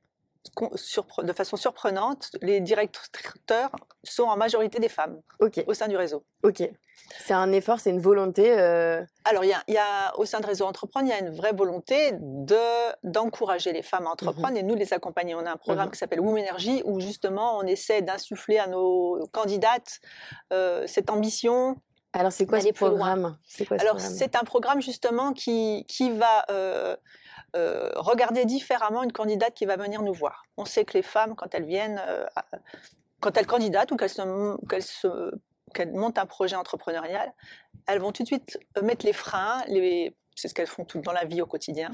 de 1.24 1.34
façon 1.34 1.56
surprenante, 1.58 2.30
les 2.42 2.60
directeurs 2.60 3.72
sont 4.04 4.24
en 4.24 4.38
majorité 4.38 4.80
des 4.80 4.90
femmes 4.90 5.22
au 5.40 5.74
sein 5.74 5.88
du 5.88 5.98
réseau. 5.98 6.24
ok. 6.44 6.64
C'est 7.20 7.34
un 7.34 7.52
effort, 7.52 7.80
c'est 7.82 7.90
une 7.90 8.00
volonté. 8.00 8.58
euh, 8.58 9.04
Alors, 9.26 9.44
il 9.44 9.50
y 9.50 9.54
a, 9.54 9.62
il 9.68 9.74
y 9.74 9.78
a- 9.78 10.18
au 10.18 10.24
sein 10.26 10.40
de 10.40 10.46
Réseau 10.46 10.66
Entreprendre, 10.66 11.08
il 11.08 11.10
y 11.10 11.14
a 11.14 11.20
une 11.20 11.36
vraie 11.36 11.52
volonté 11.52 12.12
de- 12.14 12.56
d'encourager 13.04 13.74
les 13.74 13.82
femmes 13.82 14.08
à 14.08 14.12
entreprendre 14.12 14.56
et 14.56 14.64
nous 14.64 14.76
les 14.76 14.94
accompagner. 14.94 15.36
On 15.36 15.46
a 15.46 15.52
un 15.52 15.58
programme 15.58 15.88
Mhm. 15.88 15.92
qui 15.92 15.98
s'appelle 15.98 16.22
Women 16.22 16.46
Energy 16.48 16.82
où 16.86 17.02
justement 17.02 17.58
on 17.58 17.64
essaie 17.64 18.02
d'insuffler 18.02 18.60
à 18.60 18.68
nos 18.68 19.28
candidates 19.34 20.00
euh, 20.54 20.86
cette 20.88 21.10
ambition. 21.10 21.76
Alors, 22.14 22.32
c'est 22.32 22.46
quoi 22.46 22.62
ce 22.62 22.70
programme? 22.70 23.38
Quoi 23.68 23.78
ce 23.78 23.84
Alors, 23.84 23.96
programme? 23.98 24.14
c'est 24.18 24.36
un 24.38 24.44
programme 24.44 24.82
justement 24.82 25.34
qui, 25.34 25.86
qui 25.90 26.12
va 26.12 26.46
euh, 26.50 26.96
euh, 27.56 27.90
regarder 27.96 28.46
différemment 28.46 29.04
une 29.04 29.12
candidate 29.12 29.54
qui 29.54 29.66
va 29.66 29.76
venir 29.76 30.02
nous 30.02 30.14
voir. 30.14 30.44
On 30.58 30.66
sait 30.66 30.86
que 30.86 30.94
les 30.94 31.04
femmes, 31.04 31.36
quand 31.36 31.54
elles 31.54 31.66
viennent, 31.66 32.02
euh, 32.08 32.26
quand 33.20 33.36
elles 33.38 33.48
candidatent 33.48 33.92
ou 33.92 33.98
qu'elles 33.98 35.92
montent 35.92 36.18
un 36.18 36.26
projet 36.26 36.56
entrepreneurial, 36.56 37.34
elles 37.88 38.00
vont 38.00 38.12
tout 38.12 38.24
de 38.24 38.28
suite 38.28 38.58
mettre 38.82 39.06
les 39.06 39.14
freins, 39.14 39.62
c'est 40.36 40.48
ce 40.48 40.54
qu'elles 40.54 40.68
font 40.68 40.86
tout 40.86 41.00
dans 41.00 41.12
la 41.12 41.26
vie 41.26 41.42
au 41.42 41.46
quotidien. 41.46 41.92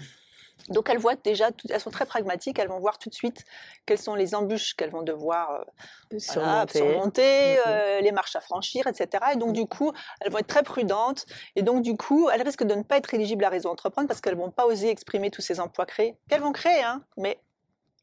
Donc 0.70 0.90
elles 0.90 0.98
voient 0.98 1.16
déjà, 1.16 1.50
elles 1.70 1.80
sont 1.80 1.92
très 1.92 2.06
pragmatiques, 2.06 2.60
elles 2.60 2.68
vont 2.68 2.80
voir 2.80 2.98
tout 2.98 3.10
de 3.10 3.14
suite 3.14 3.46
quelles 3.86 3.98
sont 3.98 4.16
les 4.16 4.36
embûches 4.36 4.76
qu'elles 4.76 4.90
vont 4.90 5.02
devoir 5.02 5.66
euh, 6.12 6.20
surmonter, 6.20 7.56
mmh 7.56 7.60
euh, 7.68 8.02
les 8.02 8.12
marches 8.12 8.36
à 8.36 8.42
franchir, 8.42 8.88
etc. 8.88 9.24
Et 9.34 9.36
donc 9.38 9.50
mmh. 9.50 9.54
du 9.54 9.66
coup, 9.66 9.92
elles 10.22 10.32
vont 10.32 10.40
être 10.40 10.48
très 10.48 10.64
prudentes. 10.64 11.26
Et 11.56 11.62
donc 11.62 11.84
du 11.84 11.96
coup, 11.96 12.30
elles 12.30 12.42
risquent 12.42 12.66
de 12.66 12.76
ne 12.76 12.84
pas 12.84 12.98
être 12.98 13.14
éligibles 13.14 13.46
à 13.46 13.50
Réseau 13.50 13.70
Entreprendre 13.70 14.08
parce 14.08 14.22
qu'elles 14.22 14.36
vont 14.36 14.52
pas 14.52 14.66
oser 14.66 14.90
exprimer 14.90 15.32
tous 15.32 15.42
ces 15.42 15.60
emplois 15.60 15.86
créés. 15.86 16.18
Qu'elles 16.30 16.42
vont 16.42 16.52
créer, 16.52 16.82
hein, 16.84 17.02
mais 17.18 17.40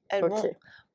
elles 0.09 0.25
vont 0.25 0.43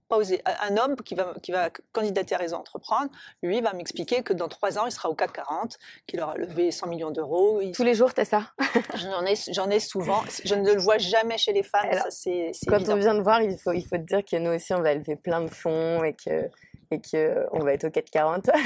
pas 0.10 0.18
oser. 0.18 0.42
Un 0.46 0.76
homme 0.78 0.96
qui 0.98 1.16
va, 1.16 1.34
qui 1.42 1.52
va 1.52 1.70
candidater 1.94 2.36
à 2.36 2.40
Réseau 2.40 2.58
Entreprendre, 2.58 3.10
lui, 3.42 3.62
va 3.62 3.74
m'expliquer 3.74 4.24
que 4.24 4.34
dans 4.34 4.48
trois 4.48 4.78
ans, 4.78 4.86
il 4.86 4.92
sera 4.92 5.10
au 5.10 5.16
CAC 5.16 5.34
40, 5.34 5.78
qu'il 6.08 6.22
aura 6.22 6.36
levé 6.36 6.72
100 6.72 6.88
millions 6.88 7.12
d'euros. 7.12 7.62
Tous 7.74 7.84
les 7.84 7.94
jours, 7.94 8.14
tu 8.14 8.22
as 8.22 8.26
ça 8.26 8.52
J'en 8.96 9.26
ai, 9.26 9.36
j'en 9.54 9.70
ai 9.70 9.80
souvent. 9.80 10.22
Je 10.44 10.56
ne 10.56 10.74
le 10.74 10.82
vois 10.82 10.98
jamais 10.98 11.38
chez 11.38 11.54
les 11.54 11.64
femmes. 11.64 11.90
c'est, 12.10 12.52
quand 12.68 12.90
on 12.90 12.96
vient 12.96 13.16
de 13.16 13.22
voir, 13.22 13.42
il 13.42 13.58
faut, 13.58 13.72
il 13.72 13.84
faut 13.84 13.98
te 13.98 14.04
dire 14.04 14.26
que 14.26 14.36
nous 14.38 14.52
aussi, 14.52 14.74
on 14.74 14.82
va 14.82 14.96
lever 14.96 15.16
plein 15.16 15.42
de 15.42 15.50
fonds 15.50 16.04
et 16.04 16.14
que 16.14 16.50
et 16.92 17.00
qu'on 17.00 17.60
va 17.60 17.74
être 17.74 17.86
au 17.86 17.92
CAC 17.92 18.10
40. 18.10 18.50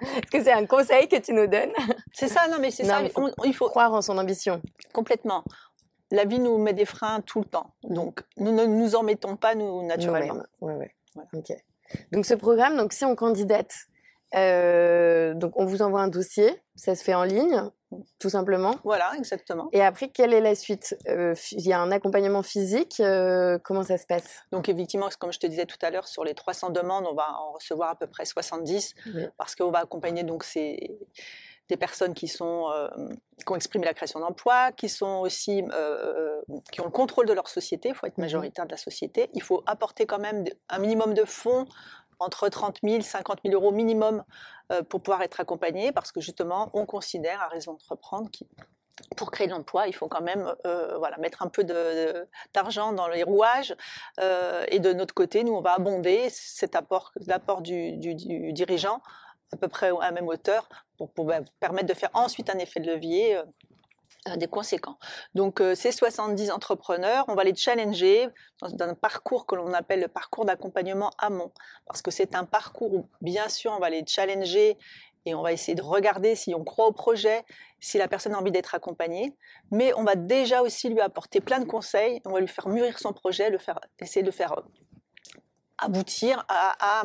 Est-ce 0.00 0.30
que 0.30 0.42
c'est 0.42 0.52
un 0.52 0.66
conseil 0.66 1.08
que 1.08 1.16
tu 1.16 1.32
nous 1.32 1.46
donnes? 1.46 1.72
C'est 2.12 2.28
ça, 2.28 2.48
non, 2.48 2.58
mais 2.60 2.70
c'est 2.70 2.84
ça. 2.84 3.00
Faut, 3.08 3.30
il 3.44 3.54
faut 3.54 3.68
croire 3.68 3.92
en 3.92 4.02
son 4.02 4.18
ambition. 4.18 4.60
Complètement 4.92 5.42
la 6.10 6.24
vie 6.24 6.38
nous 6.38 6.58
met 6.58 6.72
des 6.72 6.84
freins 6.84 7.20
tout 7.20 7.40
le 7.40 7.46
temps. 7.46 7.74
Donc, 7.82 8.22
nous 8.36 8.52
ne 8.52 8.66
nous 8.66 8.94
en 8.96 9.02
mettons 9.02 9.36
pas, 9.36 9.54
nous, 9.54 9.86
naturellement. 9.86 10.42
Ouais, 10.60 10.74
ouais. 10.74 10.94
Donc, 12.12 12.24
ce 12.24 12.34
programme, 12.34 12.76
donc, 12.76 12.92
si 12.92 13.04
on 13.04 13.14
candidate, 13.14 13.72
euh, 14.36 15.34
donc 15.34 15.52
on 15.56 15.64
vous 15.64 15.82
envoie 15.82 16.00
un 16.00 16.08
dossier, 16.08 16.62
ça 16.76 16.94
se 16.94 17.02
fait 17.02 17.14
en 17.14 17.24
ligne, 17.24 17.64
tout 18.20 18.30
simplement. 18.30 18.76
Voilà, 18.84 19.12
exactement. 19.18 19.68
Et 19.72 19.82
après, 19.82 20.08
quelle 20.08 20.32
est 20.32 20.40
la 20.40 20.54
suite? 20.54 20.96
Euh, 21.08 21.34
Il 21.52 21.66
y 21.66 21.72
a 21.72 21.80
un 21.80 21.90
accompagnement 21.90 22.42
physique, 22.42 23.00
euh, 23.00 23.58
comment 23.64 23.82
ça 23.82 23.98
se 23.98 24.06
passe? 24.06 24.42
Donc 24.52 24.68
effectivement, 24.68 25.08
comme 25.18 25.32
je 25.32 25.40
te 25.40 25.46
disais 25.46 25.66
tout 25.66 25.78
à 25.82 25.90
l'heure, 25.90 26.06
sur 26.06 26.24
les 26.24 26.34
300 26.34 26.70
demandes, 26.70 27.06
on 27.10 27.14
va 27.14 27.26
en 27.40 27.52
recevoir 27.52 27.90
à 27.90 27.96
peu 27.96 28.06
près 28.06 28.24
70, 28.24 28.94
parce 29.36 29.56
qu'on 29.56 29.70
va 29.70 29.80
accompagner 29.80 30.22
donc 30.22 30.44
ces 30.44 30.96
des 31.70 31.76
personnes 31.76 32.14
qui, 32.14 32.28
sont, 32.28 32.68
euh, 32.70 32.88
qui 33.38 33.50
ont 33.50 33.56
exprimé 33.56 33.86
la 33.86 33.94
création 33.94 34.20
d'emplois, 34.20 34.72
qui 34.72 34.88
sont 34.88 35.20
aussi 35.20 35.64
euh, 35.72 36.40
qui 36.70 36.80
ont 36.80 36.84
le 36.84 36.90
contrôle 36.90 37.26
de 37.26 37.32
leur 37.32 37.48
société. 37.48 37.88
Il 37.88 37.94
faut 37.94 38.06
être 38.06 38.18
mmh 38.18 38.20
majoritaire 38.20 38.66
de 38.66 38.70
la 38.70 38.76
société. 38.76 39.30
Il 39.32 39.42
faut 39.42 39.62
apporter 39.66 40.04
quand 40.04 40.18
même 40.18 40.44
un 40.68 40.78
minimum 40.78 41.14
de 41.14 41.24
fonds 41.24 41.66
entre 42.18 42.48
30 42.48 42.80
000 42.82 43.00
50 43.00 43.38
000 43.44 43.54
euros 43.54 43.72
minimum 43.72 44.22
euh, 44.70 44.82
pour 44.82 45.00
pouvoir 45.00 45.22
être 45.22 45.40
accompagné, 45.40 45.90
parce 45.92 46.12
que 46.12 46.20
justement, 46.20 46.68
on 46.74 46.84
considère 46.84 47.40
à 47.40 47.48
raison 47.48 47.72
d'entreprendre 47.72 48.30
qui 48.30 48.46
pour 49.16 49.30
créer 49.30 49.46
de 49.46 49.52
l'emploi, 49.52 49.88
il 49.88 49.94
faut 49.94 50.08
quand 50.08 50.20
même 50.20 50.54
voilà, 50.98 51.16
mettre 51.16 51.42
un 51.42 51.48
peu 51.48 51.64
d'argent 52.52 52.92
dans 52.92 53.08
les 53.08 53.22
rouages. 53.22 53.74
et 54.68 54.78
de 54.78 54.92
notre 54.92 55.14
côté, 55.14 55.42
nous, 55.42 55.54
on 55.54 55.62
va 55.62 55.72
abonder 55.72 56.28
cet 56.28 56.76
apport, 56.76 57.10
l'apport 57.26 57.62
du, 57.62 57.96
du, 57.96 58.14
dirigeant 58.52 59.00
à 59.52 59.56
peu 59.56 59.68
près 59.68 59.88
à 59.88 60.00
la 60.00 60.12
même 60.12 60.28
hauteur 60.28 60.68
pour, 60.96 61.32
permettre 61.60 61.86
de 61.86 61.94
faire 61.94 62.10
ensuite 62.14 62.50
un 62.50 62.58
effet 62.58 62.80
de 62.80 62.92
levier 62.92 63.36
euh, 63.36 63.42
euh, 64.28 64.36
des 64.36 64.48
conséquents. 64.48 64.98
Donc 65.34 65.62
euh, 65.62 65.74
ces 65.74 65.92
70 65.92 66.50
entrepreneurs, 66.50 67.24
on 67.28 67.34
va 67.34 67.42
les 67.42 67.54
challenger 67.54 68.28
dans, 68.60 68.86
un 68.86 68.94
parcours 68.94 69.46
que 69.46 69.54
l'on 69.54 69.72
appelle 69.72 70.00
le 70.00 70.08
parcours 70.08 70.44
d'accompagnement 70.44 71.10
amont, 71.16 71.52
parce 71.86 72.02
que 72.02 72.10
c'est 72.10 72.34
un 72.34 72.44
parcours 72.44 72.92
où 72.92 73.08
bien 73.22 73.48
sûr 73.48 73.72
on 73.72 73.78
va 73.78 73.88
les 73.88 74.04
challenger 74.06 74.76
et 75.24 75.34
on 75.34 75.40
va 75.42 75.52
essayer 75.52 75.74
de 75.74 75.82
regarder 75.82 76.34
si 76.34 76.54
on 76.54 76.64
croit 76.64 76.86
au 76.86 76.92
projet, 76.92 77.44
si 77.78 77.96
la 77.96 78.08
personne 78.08 78.34
a 78.34 78.38
envie 78.38 78.50
d'être 78.50 78.74
accompagnée, 78.74 79.34
mais 79.70 79.94
on 79.94 80.04
va 80.04 80.16
déjà 80.16 80.60
aussi 80.62 80.90
lui 80.90 81.00
apporter 81.00 81.40
plein 81.40 81.60
de 81.60 81.66
conseils, 81.66 82.20
on 82.26 82.32
va 82.32 82.40
lui 82.40 82.48
faire 82.48 82.68
mûrir 82.68 82.98
son 82.98 83.14
projet, 83.14 83.56
faire, 83.58 83.80
essayer 84.00 84.22
de 84.22 84.26
le 84.26 84.32
faire 84.32 84.54
aboutir 85.80 86.44
à, 86.48 87.02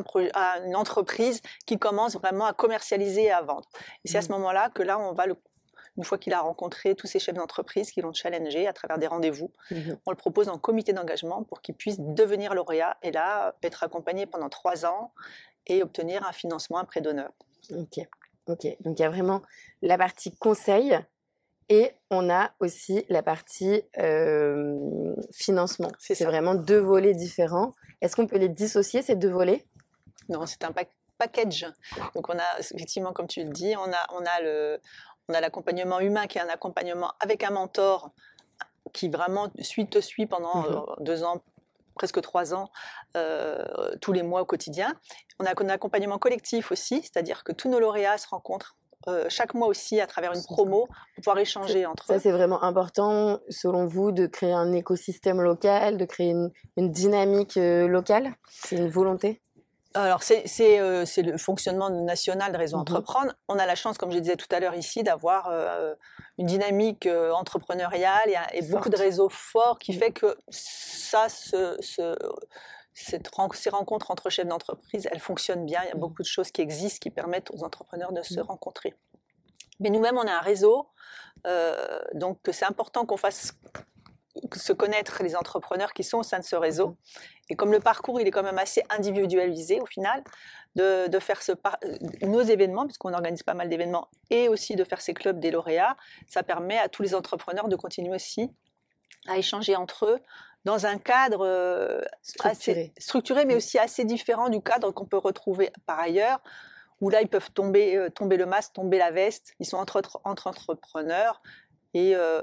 une 0.65 0.75
entreprise 0.75 1.41
qui 1.65 1.77
commence 1.77 2.15
vraiment 2.15 2.46
à 2.46 2.53
commercialiser 2.53 3.25
et 3.25 3.32
à 3.32 3.41
vendre. 3.41 3.67
Et 4.03 4.08
c'est 4.08 4.17
à 4.17 4.22
ce 4.22 4.29
mmh. 4.29 4.34
moment-là 4.34 4.70
que 4.70 4.84
là, 4.84 5.00
on 5.00 5.13
va 5.13 5.25
le, 5.25 5.36
une 5.98 6.03
fois 6.03 6.17
qu'il 6.17 6.34
a 6.34 6.41
rencontré 6.41 6.96
tous 6.96 7.08
ces 7.08 7.20
chefs 7.20 7.36
d'entreprise 7.36 7.91
qui 7.91 8.01
l'ont 8.01 8.13
challengé 8.13 8.67
à 8.67 8.74
travers 8.74 8.98
des 8.98 9.08
rendez-vous, 9.08 9.51
mmh 9.72 9.75
on 10.05 10.12
le 10.12 10.17
propose 10.17 10.50
en 10.50 10.58
comité 10.58 10.94
d'engagement 10.94 11.44
pour 11.44 11.62
qu'il 11.62 11.75
puisse 11.75 12.00
devenir 12.00 12.53
lauréat 12.53 12.98
et 13.01 13.12
là 13.12 13.55
être 13.63 13.84
accompagné 13.84 14.25
pendant 14.25 14.50
trois 14.50 14.86
ans 14.86 15.13
et 15.67 15.82
obtenir 15.82 16.25
un 16.27 16.32
financement, 16.32 16.77
un 16.77 16.86
prêt 16.86 17.01
d'honneur. 17.01 17.32
Ok, 17.72 18.00
ok. 18.48 18.67
Donc 18.82 19.00
il 19.00 19.01
y 19.01 19.05
a 19.05 19.10
vraiment 19.10 19.41
la 19.82 19.98
partie 19.98 20.36
conseil 20.36 21.00
et 21.69 21.91
on 22.12 22.29
a 22.29 22.51
aussi 22.60 23.05
la 23.10 23.24
partie 23.24 23.84
euh, 23.98 25.15
financement. 25.31 25.89
C'est 26.00 26.25
vraiment 26.25 26.55
deux 26.55 26.79
volets 26.79 27.13
différents. 27.13 27.74
Est-ce 28.01 28.15
qu'on 28.15 28.27
peut 28.27 28.38
les 28.38 28.50
dissocier, 28.50 29.01
ces 29.01 29.15
deux 29.15 29.29
volets? 29.29 29.65
Non, 30.29 30.45
c'est 30.45 30.63
un 30.63 30.74
package. 31.17 31.67
Donc 32.13 32.29
on 32.29 32.38
a 32.38 32.60
effectivement, 32.60 33.13
comme 33.13 33.27
tu 33.27 33.43
le 33.43 33.50
dis, 33.50 33.75
on 33.77 33.91
a, 33.91 34.07
on 34.13 34.25
a 34.25 34.41
le, 34.41 34.79
on 35.27 35.34
a 35.34 35.41
l'accompagnement 35.41 36.00
humain 36.00 36.27
qui 36.27 36.38
est 36.38 36.41
un 36.41 36.50
accompagnement 36.50 37.13
avec 37.19 37.43
un 37.43 37.51
mentor 37.51 38.12
qui 38.93 39.10
vraiment 39.10 39.50
suit, 39.60 39.88
te 39.88 40.00
suit 40.00 40.27
pendant 40.27 40.62
mmh 40.62 40.65
euh, 40.65 41.03
deux 41.03 41.24
ans, 41.24 41.41
presque 41.95 42.22
trois 42.22 42.53
ans, 42.53 42.69
euh, 43.17 43.95
tous 44.01 44.13
les 44.13 44.24
mois 44.24 44.41
au 44.41 44.45
quotidien. 44.45 44.93
On 45.39 45.45
a 45.45 45.53
un 45.60 45.69
accompagnement 45.69 46.19
collectif 46.19 46.72
aussi, 46.72 47.01
c'est-à-dire 47.01 47.43
que 47.43 47.51
tous 47.51 47.69
nos 47.69 47.79
lauréats 47.79 48.17
se 48.17 48.27
rencontrent 48.27 48.77
euh, 49.08 49.26
chaque 49.30 49.54
mois 49.54 49.68
aussi 49.68 50.00
à 50.02 50.08
travers 50.08 50.34
une 50.34 50.44
promo 50.44 50.88
pour 50.88 51.24
pouvoir 51.24 51.38
échanger 51.38 51.86
entre 51.86 52.06
Ça, 52.06 52.20
c'est 52.20 52.32
vraiment 52.32 52.64
important, 52.64 53.40
selon 53.50 53.86
vous, 53.86 54.12
de 54.12 54.26
créer 54.26 54.54
un 54.54 54.72
écosystème 54.74 55.42
local, 55.42 55.98
de 55.98 56.06
créer 56.06 56.32
une, 56.32 56.52
dynamique 56.78 57.58
euh, 57.58 57.88
locale? 57.88 58.34
C'est 58.50 58.78
une 58.78 58.90
volonté? 58.90 59.42
Alors, 59.94 60.24
c'est 60.24 60.80
euh, 60.80 61.06
le 61.18 61.38
fonctionnement 61.38 61.90
national 61.90 62.52
de 62.52 62.58
Réseau 62.58 62.78
mmh 62.78 62.82
Entreprendre. 62.82 63.34
On 63.48 63.58
a 63.58 63.66
la 63.66 63.76
chance, 63.76 63.98
comme 63.98 64.12
je 64.12 64.20
disais 64.20 64.36
tout 64.36 64.54
à 64.54 64.60
l'heure 64.60 64.76
ici, 64.76 65.04
d'avoir 65.04 65.50
une 66.38 66.48
dynamique 66.48 67.08
entrepreneuriale 67.34 68.30
et, 68.54 68.62
beaucoup 68.64 68.90
de 68.90 68.98
réseaux 68.98 69.30
forts 69.30 69.80
qui 69.80 69.94
mmh. 69.94 70.00
fait 70.00 70.12
que 70.12 70.36
ça 70.50 71.30
se, 71.30 71.78
ces 72.96 73.70
rencontres 73.70 74.10
entre 74.10 74.30
chefs 74.30 74.48
d'entreprise, 74.48 75.08
elles 75.12 75.20
fonctionnent 75.20 75.66
bien. 75.66 75.82
Il 75.84 75.90
y 75.90 75.92
a 75.92 75.96
mmh. 75.96 76.00
beaucoup 76.00 76.22
de 76.22 76.28
choses 76.28 76.52
qui 76.52 76.62
existent 76.62 77.00
qui 77.02 77.10
permettent 77.12 77.52
aux 77.52 77.64
entrepreneurs 77.64 78.14
de 78.14 78.22
se 78.22 78.40
mmh. 78.40 78.44
rencontrer. 78.44 78.96
Mais 79.82 79.90
nous-mêmes, 79.90 80.18
on 80.18 80.25
a 80.25 80.32
un 80.32 80.40
réseau, 80.40 80.88
euh, 81.46 82.00
donc 82.14 82.40
c'est 82.52 82.66
important 82.66 83.06
qu'on 83.06 83.18
fasse 83.18 83.54
se 84.54 84.74
connaître 84.74 85.24
les 85.24 85.36
entrepreneurs 85.36 85.94
qui 85.94 86.04
sont 86.04 86.20
au 86.20 86.24
sein 86.24 86.40
de 86.40 86.46
ce 86.46 86.56
réseau. 86.56 86.90
Mmh. 86.90 86.96
Et 87.50 87.56
comme 87.56 87.72
le 87.72 87.80
parcours, 87.80 88.20
il 88.22 88.28
est 88.28 88.32
quand 88.32 88.44
même 88.44 88.58
assez 88.58 88.84
individualisé 88.90 89.82
au 89.82 89.86
final, 89.86 90.24
de, 90.75 91.20
faire 91.20 91.42
ce 91.42 91.54
nos 92.22 92.42
événements, 92.42 92.86
puisqu'on 92.86 93.14
organise 93.14 93.44
pas 93.44 93.54
mal 93.54 93.70
d'événements, 93.70 94.10
et 94.30 94.50
aussi 94.50 94.75
de 94.75 94.84
faire 94.84 95.02
ces 95.02 95.14
clubs 95.14 95.40
des 95.40 95.52
lauréats, 95.52 95.96
ça 96.28 96.44
permet 96.44 96.78
à 96.78 96.90
tous 96.90 97.02
les 97.02 97.16
entrepreneurs 97.16 97.68
de 97.68 97.75
continuer 97.75 98.14
aussi 98.14 98.52
à 99.28 99.38
échanger 99.38 99.75
entre 99.75 100.06
eux, 100.06 100.20
dans 100.65 100.88
un 100.88 100.98
cadre 100.98 101.45
euh, 101.45 102.01
structuré. 102.22 102.91
Assez 102.98 103.05
structuré, 103.05 103.45
mais 103.45 103.55
aussi 103.55 103.77
assez 103.77 104.03
différent 104.03 104.50
du 104.50 104.62
cadre 104.62 104.91
qu'on 104.91 105.05
peut 105.05 105.17
retrouver 105.17 105.72
par 105.86 106.00
ailleurs, 106.00 106.41
où 107.01 107.10
là, 107.10 107.22
ils 107.22 107.27
peuvent 107.27 107.51
tomber, 107.51 107.95
euh, 107.95 108.10
tomber 108.10 108.36
le 108.36 108.45
masque, 108.45 108.74
tomber 108.74 108.98
la 108.98 109.12
veste. 109.12 109.53
Ils 109.60 109.65
sont 109.65 109.77
entre, 109.77 110.01
entre 110.24 110.48
entrepreneurs 110.48 111.41
et 111.93 112.15
euh, 112.15 112.41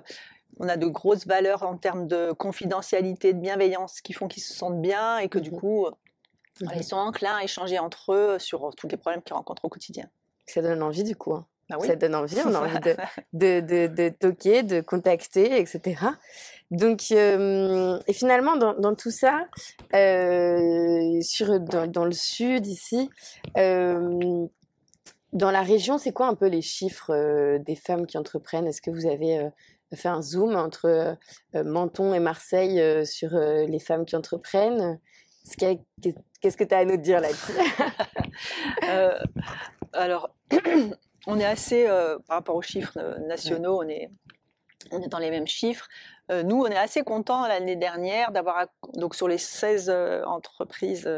on 0.59 0.69
a 0.69 0.77
de 0.77 0.87
grosses 0.87 1.27
valeurs 1.27 1.65
en 1.65 1.77
termes 1.77 2.07
de 2.07 2.33
confidentialité, 2.33 3.33
de 3.35 3.41
bienveillance 3.41 4.01
qui 4.01 4.13
font 4.13 4.29
qu'ils 4.29 4.43
se 4.43 4.55
sentent 4.55 4.81
bien 4.81 5.19
et 5.19 5.29
que 5.29 5.39
du 5.39 5.51
mmh 5.51 5.59
coup, 5.59 5.87
mmh 5.87 6.69
ils 6.77 6.85
sont 6.85 6.97
enclins 6.97 7.37
à 7.37 7.43
échanger 7.43 7.79
entre 7.79 8.13
eux 8.13 8.39
sur 8.39 8.71
tous 8.77 8.87
les 8.87 8.97
problèmes 8.97 9.23
qu'ils 9.23 9.35
rencontrent 9.35 9.65
au 9.65 9.69
quotidien. 9.69 10.09
Ça 10.47 10.63
donne 10.63 10.83
envie 10.83 11.03
du 11.03 11.17
coup. 11.17 11.35
Hein. 11.35 11.47
Bah 11.79 11.87
ça 11.87 11.97
donne 11.97 12.15
envie, 12.15 12.37
on 12.45 12.55
a 12.55 12.61
envie 12.61 12.81
de, 12.81 12.97
de, 13.33 13.61
de, 13.61 13.87
de, 13.87 14.09
toquer, 14.09 14.63
de 14.63 14.81
contacter, 14.81 15.59
etc. 15.59 15.97
Donc, 16.73 17.09
euh, 17.13 17.99
et 18.07 18.15
finalement, 18.15 18.57
dans, 18.57 18.73
dans 18.73 18.95
tout 18.95 19.11
ça, 19.11 19.47
euh, 19.95 21.21
sur, 21.21 21.61
dans, 21.61 21.87
dans, 21.87 22.07
le 22.07 22.13
sud, 22.13 22.67
ici, 22.67 23.11
euh, 23.59 24.47
dans 25.35 25.51
la 25.51 25.61
région, 25.63 25.99
c'est 25.99 26.13
quoi 26.13 26.29
un 26.29 26.35
peu 26.35 26.47
les 26.47 26.63
chiffres 26.63 27.13
euh, 27.13 27.59
des 27.59 27.77
femmes 27.77 28.07
qui 28.07 28.17
entreprennent? 28.17 28.67
Est-ce 28.67 28.81
que 28.81 28.91
vous 28.91 29.07
avez 29.07 29.39
euh, 29.39 29.51
fait 29.95 30.09
un 30.09 30.23
zoom 30.23 30.57
entre 30.57 31.19
Menton 31.53 32.15
et 32.15 32.21
Marseille 32.21 33.07
sur 33.07 33.33
les 33.33 33.79
femmes 33.79 34.07
qui 34.07 34.17
entreprennent? 34.17 34.99
Qu'est-ce 35.59 36.57
que 36.57 36.65
tu 36.65 36.75
as 36.75 36.79
à 36.79 36.85
nous 36.87 36.97
dire 36.97 37.21
là-dessus? 37.21 37.53
Alors, 39.93 40.35
on 41.27 41.39
est 41.39 41.45
assez, 41.45 41.87
euh, 41.87 42.19
par 42.27 42.39
rapport 42.39 42.57
aux 42.57 42.63
chiffres 42.63 42.99
euh, 42.99 43.19
nationaux, 43.19 43.83
on, 43.83 43.89
est, 43.89 44.11
on 44.91 45.01
est 45.01 45.09
dans 45.09 45.19
les 45.19 45.31
mêmes 45.31 45.47
chiffres. 45.47 45.89
Euh, 46.31 46.43
nous, 46.43 46.57
on 46.57 46.67
est 46.67 46.77
assez 46.77 47.03
contents 47.03 47.47
l'année 47.47 47.77
dernière 47.77 48.33
d'avoir, 48.33 48.67
donc 48.95 49.15
sur 49.15 49.29
les 49.29 49.39
16 49.39 49.91
entreprises 50.27 51.09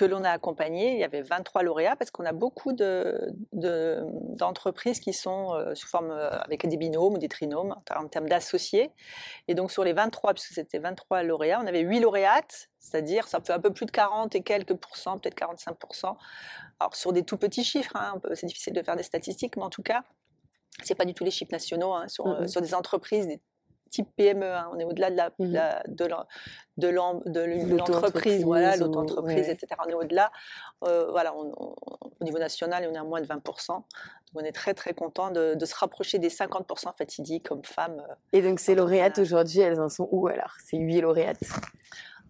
que 0.00 0.06
l'on 0.06 0.24
a 0.24 0.30
accompagné, 0.30 0.94
il 0.94 0.98
y 0.98 1.04
avait 1.04 1.20
23 1.20 1.62
lauréats 1.62 1.94
parce 1.94 2.10
qu'on 2.10 2.24
a 2.24 2.32
beaucoup 2.32 2.72
d'entreprises 2.72 4.98
de, 4.98 5.04
qui 5.04 5.12
sont 5.12 5.52
euh, 5.52 5.74
sous 5.74 5.88
forme 5.88 6.10
euh, 6.10 6.40
avec 6.40 6.66
des 6.66 6.78
binômes 6.78 7.12
ou 7.12 7.18
des 7.18 7.28
trinômes 7.28 7.76
en 7.94 8.08
termes 8.08 8.26
d'associés. 8.26 8.92
Et 9.46 9.54
donc 9.54 9.70
sur 9.70 9.84
les 9.84 9.92
23, 9.92 10.32
puisque 10.32 10.54
c'était 10.54 10.78
23 10.78 11.22
lauréats, 11.22 11.60
on 11.62 11.66
avait 11.66 11.80
8 11.80 12.00
lauréates, 12.00 12.70
c'est-à-dire 12.78 13.28
ça 13.28 13.42
fait 13.42 13.52
un 13.52 13.60
peu 13.60 13.74
plus 13.74 13.84
de 13.84 13.90
40 13.90 14.34
et 14.36 14.40
quelques 14.40 14.72
pourcents, 14.72 15.18
peut-être 15.18 15.36
45% 15.36 16.16
Alors 16.78 16.96
sur 16.96 17.12
des 17.12 17.22
tout 17.22 17.36
petits 17.36 17.64
chiffres, 17.64 17.94
hein, 17.94 18.14
c'est 18.32 18.46
difficile 18.46 18.72
de 18.72 18.82
faire 18.82 18.96
des 18.96 19.02
statistiques, 19.02 19.58
mais 19.58 19.64
en 19.64 19.70
tout 19.70 19.82
cas, 19.82 20.02
c'est 20.82 20.94
pas 20.94 21.04
du 21.04 21.12
tout 21.12 21.24
les 21.24 21.30
chiffres 21.30 21.52
nationaux 21.52 21.92
hein, 21.92 22.08
sur, 22.08 22.26
mmh 22.26 22.48
sur, 22.48 22.62
des 22.62 22.74
entreprises, 22.74 23.26
des 23.26 23.42
type 23.90 24.08
PME. 24.16 24.46
Hein. 24.46 24.70
On 24.72 24.78
est 24.78 24.84
au-delà 24.84 25.10
de 25.10 25.16
la, 25.16 25.30
mmh 25.38 25.76
de 26.76 26.88
l'entreprise, 26.88 28.42
voilà, 28.44 28.76
l'auto-entreprise, 28.76 29.48
etc. 29.48 29.66
On 29.84 29.88
est 29.88 29.94
au-delà. 29.94 30.32
Euh, 30.86 31.10
voilà, 31.10 31.34
au 31.34 32.24
niveau 32.24 32.38
national, 32.38 32.86
on 32.90 32.94
est 32.94 32.98
à 32.98 33.04
moins 33.04 33.20
de 33.20 33.26
20%. 33.26 33.68
Donc 33.72 33.84
on 34.34 34.40
est 34.40 34.52
très 34.52 34.74
très 34.74 34.94
content 34.94 35.30
de, 35.30 35.56
se 35.62 35.74
rapprocher 35.74 36.18
des 36.18 36.30
50% 36.30 36.96
fatidiques 36.96 37.48
comme 37.48 37.64
femmes. 37.64 38.02
Euh, 38.08 38.14
Et 38.32 38.42
donc 38.42 38.60
ces 38.60 38.74
lauréates 38.74 39.18
aujourd'hui, 39.18 39.60
elles 39.60 39.80
en 39.80 39.88
sont 39.88 40.08
où 40.10 40.28
alors? 40.28 40.54
Ces 40.64 40.78
huit 40.78 41.00
lauréates 41.00 41.42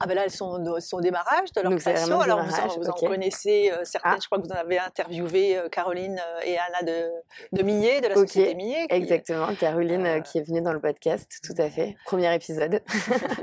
ah 0.02 0.06
ben 0.06 0.14
là, 0.14 0.24
elles 0.24 0.30
sont, 0.30 0.64
au 0.92 1.00
démarrage 1.02 1.52
de 1.52 1.60
leur 1.60 1.72
passion. 1.72 2.20
Alors 2.20 2.42
vous, 2.42 2.54
en, 2.54 2.68
vous 2.78 2.88
en 2.88 2.92
connaissez 2.92 3.70
euh, 3.70 3.84
certaines, 3.84 4.14
ah. 4.14 4.18
je 4.18 4.26
crois 4.26 4.38
que 4.38 4.44
vous 4.44 4.52
en 4.52 4.58
avez 4.58 4.78
interviewé 4.78 5.58
euh, 5.58 5.68
Caroline 5.68 6.18
euh, 6.18 6.40
et 6.42 6.56
Anna 6.58 6.82
de, 6.82 7.10
de 7.52 7.62
Millet, 7.62 8.00
de 8.00 8.08
la 8.08 8.14
société 8.14 8.54
Millet. 8.54 8.86
Exactement, 8.88 9.54
Caroline 9.54 10.22
qui 10.22 10.38
est 10.38 10.42
venue 10.42 10.62
dans 10.62 10.72
le 10.72 10.80
podcast, 10.80 11.30
tout 11.44 11.52
à 11.58 11.68
fait. 11.68 11.98
Premier 12.06 12.34
épisode. 12.34 12.80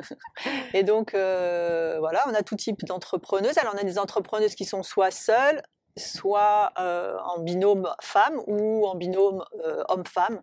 et 0.73 0.81
donc 0.81 1.11
voilà, 1.11 2.23
on 2.27 2.33
a 2.33 2.41
tout 2.41 2.55
type 2.55 2.83
d'entrepreneuses. 2.85 3.59
Alors 3.59 3.75
on 3.75 3.77
a 3.77 3.83
des 3.83 3.99
entrepreneuses 3.99 4.55
qui 4.55 4.65
sont 4.65 4.81
soit 4.81 5.11
seules, 5.11 5.61
soit 5.95 6.73
en 6.75 7.39
binôme 7.39 7.87
femme 8.01 8.41
ou 8.47 8.87
en 8.87 8.95
binôme 8.95 9.43
homme-femme. 9.89 10.41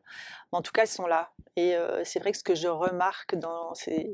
En 0.53 0.63
tout 0.63 0.71
cas, 0.71 0.83
elles 0.83 0.89
sont 0.89 1.09
là. 1.09 1.31
Et 1.57 1.77
c'est 2.05 2.21
vrai 2.21 2.31
que 2.31 2.39
ce 2.39 2.45
que 2.45 2.55
je 2.55 2.69
remarque 2.69 3.35
dans 3.35 3.75
ces 3.75 4.13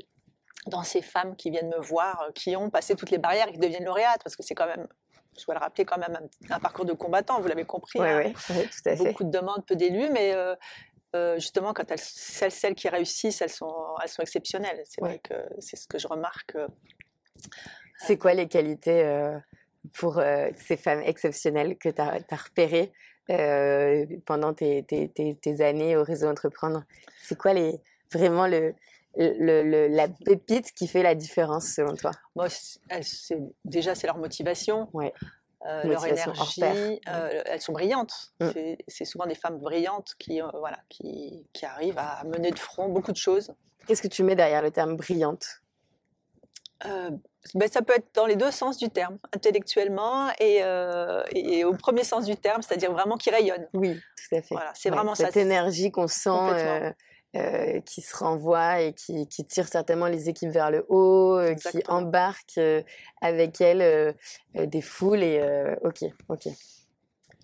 dans 0.67 0.83
ces 0.83 1.01
femmes 1.01 1.35
qui 1.35 1.49
viennent 1.49 1.69
me 1.69 1.79
voir, 1.79 2.21
euh, 2.21 2.31
qui 2.33 2.55
ont 2.55 2.69
passé 2.69 2.95
toutes 2.95 3.11
les 3.11 3.17
barrières 3.17 3.47
et 3.47 3.53
qui 3.53 3.57
deviennent 3.57 3.85
lauréates, 3.85 4.21
parce 4.23 4.35
que 4.35 4.43
c'est 4.43 4.55
quand 4.55 4.67
même, 4.67 4.87
je 5.37 5.45
dois 5.45 5.55
le 5.55 5.59
rappeler, 5.59 5.85
quand 5.85 5.97
même 5.97 6.19
un, 6.49 6.59
parcours 6.59 6.85
de 6.85 6.93
combattant, 6.93 7.41
vous 7.41 7.47
l'avez 7.47 7.65
compris. 7.65 7.99
Oui, 7.99 8.07
hein. 8.07 8.21
oui, 8.25 8.33
tout 8.69 8.89
à 8.89 8.95
fait. 8.95 9.03
Beaucoup 9.03 9.23
de 9.23 9.31
demandes, 9.31 9.65
peu 9.65 9.75
d'élus, 9.75 10.09
mais 10.11 10.33
euh, 10.33 10.55
euh, 11.15 11.35
justement, 11.35 11.73
quand 11.73 11.89
elles, 11.91 11.99
celles, 11.99 12.51
celles, 12.51 12.75
qui 12.75 12.89
réussissent, 12.89 13.41
elles 13.41 13.49
sont, 13.49 13.73
elles 14.01 14.09
sont 14.09 14.21
exceptionnelles. 14.21 14.81
C'est 14.85 15.01
vrai 15.01 15.19
que 15.19 15.33
c'est 15.59 15.77
ce 15.77 15.87
que 15.87 15.97
je 15.97 16.07
remarque. 16.07 16.55
c'est 17.97 18.17
quoi 18.17 18.33
les 18.33 18.47
qualités 18.47 19.03
pour 19.95 20.21
ces 20.57 20.77
femmes 20.77 21.01
exceptionnelles 21.01 21.77
que 21.77 21.89
tu 21.89 22.01
as, 22.01 22.19
as, 22.29 22.35
repérées 22.35 22.93
pendant 24.25 24.53
tes, 24.53 24.83
tes, 24.83 25.09
tes, 25.09 25.61
années 25.61 25.97
au 25.97 26.03
réseau 26.03 26.29
Entreprendre? 26.29 26.85
C'est 27.23 27.37
quoi 27.37 27.53
les, 27.53 27.81
vraiment 28.13 28.47
le, 28.47 28.73
le, 29.15 29.87
la 29.87 30.07
pépite 30.07 30.73
qui 30.73 30.87
fait 30.87 31.03
la 31.03 31.15
différence 31.15 31.67
selon 31.67 31.95
toi? 31.95 32.11
Moi, 32.35 32.47
déjà 33.65 33.95
c'est 33.95 34.07
leur 34.07 34.17
motivation, 34.17 34.87
euh, 35.65 35.83
leur 35.83 36.05
énergie. 36.05 36.61
Euh, 37.07 37.41
elles 37.45 37.61
sont 37.61 37.73
brillantes. 37.73 38.33
Mm. 38.39 38.49
C'est 38.87 39.05
souvent 39.05 39.25
des 39.25 39.35
femmes 39.35 39.59
brillantes 39.59 40.15
qui, 40.17 40.41
euh, 40.41 40.47
voilà, 40.59 40.79
qui, 40.89 41.45
qui, 41.53 41.65
arrivent 41.65 41.99
à 41.99 42.23
mener 42.25 42.51
de 42.51 42.59
front 42.59 42.89
beaucoup 42.89 43.11
de 43.11 43.17
choses. 43.17 43.53
Qu'est-ce 43.87 44.01
que 44.01 44.07
tu 44.07 44.23
mets 44.23 44.35
derrière 44.35 44.61
le 44.61 44.71
terme 44.71 44.95
brillante? 44.95 45.45
Ben, 47.53 47.67
ça 47.69 47.83
peut 47.83 47.93
être 47.95 48.07
dans 48.15 48.25
les 48.25 48.35
deux 48.35 48.49
sens 48.49 48.77
du 48.77 48.89
terme, 48.89 49.19
intellectuellement 49.35 50.29
et, 50.39 50.63
et 51.35 51.63
au 51.63 51.73
premier 51.73 52.03
sens 52.03 52.25
du 52.25 52.35
terme, 52.35 52.63
c'est-à-dire 52.63 52.91
vraiment 52.91 53.17
qui 53.17 53.29
rayonne. 53.29 53.67
Oui, 53.73 53.93
tout 53.93 54.35
à 54.35 54.41
fait. 54.41 54.55
Voilà, 54.55 54.71
c'est 54.73 54.89
vraiment 54.89 55.13
cette 55.13 55.37
énergie 55.37 55.91
qu'on 55.91 56.07
sent 56.07 56.93
euh, 57.37 57.79
qui 57.85 58.01
se 58.01 58.13
renvoie 58.17 58.81
et 58.81 58.91
qui, 58.91 59.25
qui, 59.25 59.45
tire 59.45 59.65
certainement 59.65 60.07
les 60.07 60.27
équipes 60.27 60.49
vers 60.49 60.69
le 60.69 60.85
haut, 60.89 61.37
euh, 61.37 61.53
qui 61.53 61.81
embarque 61.87 62.57
euh, 62.57 62.81
avec 63.21 63.61
elles 63.61 64.13
des 64.53 64.81
foules 64.81 65.23
et 65.23 65.41
ok, 65.81 66.03
ok. 66.27 66.49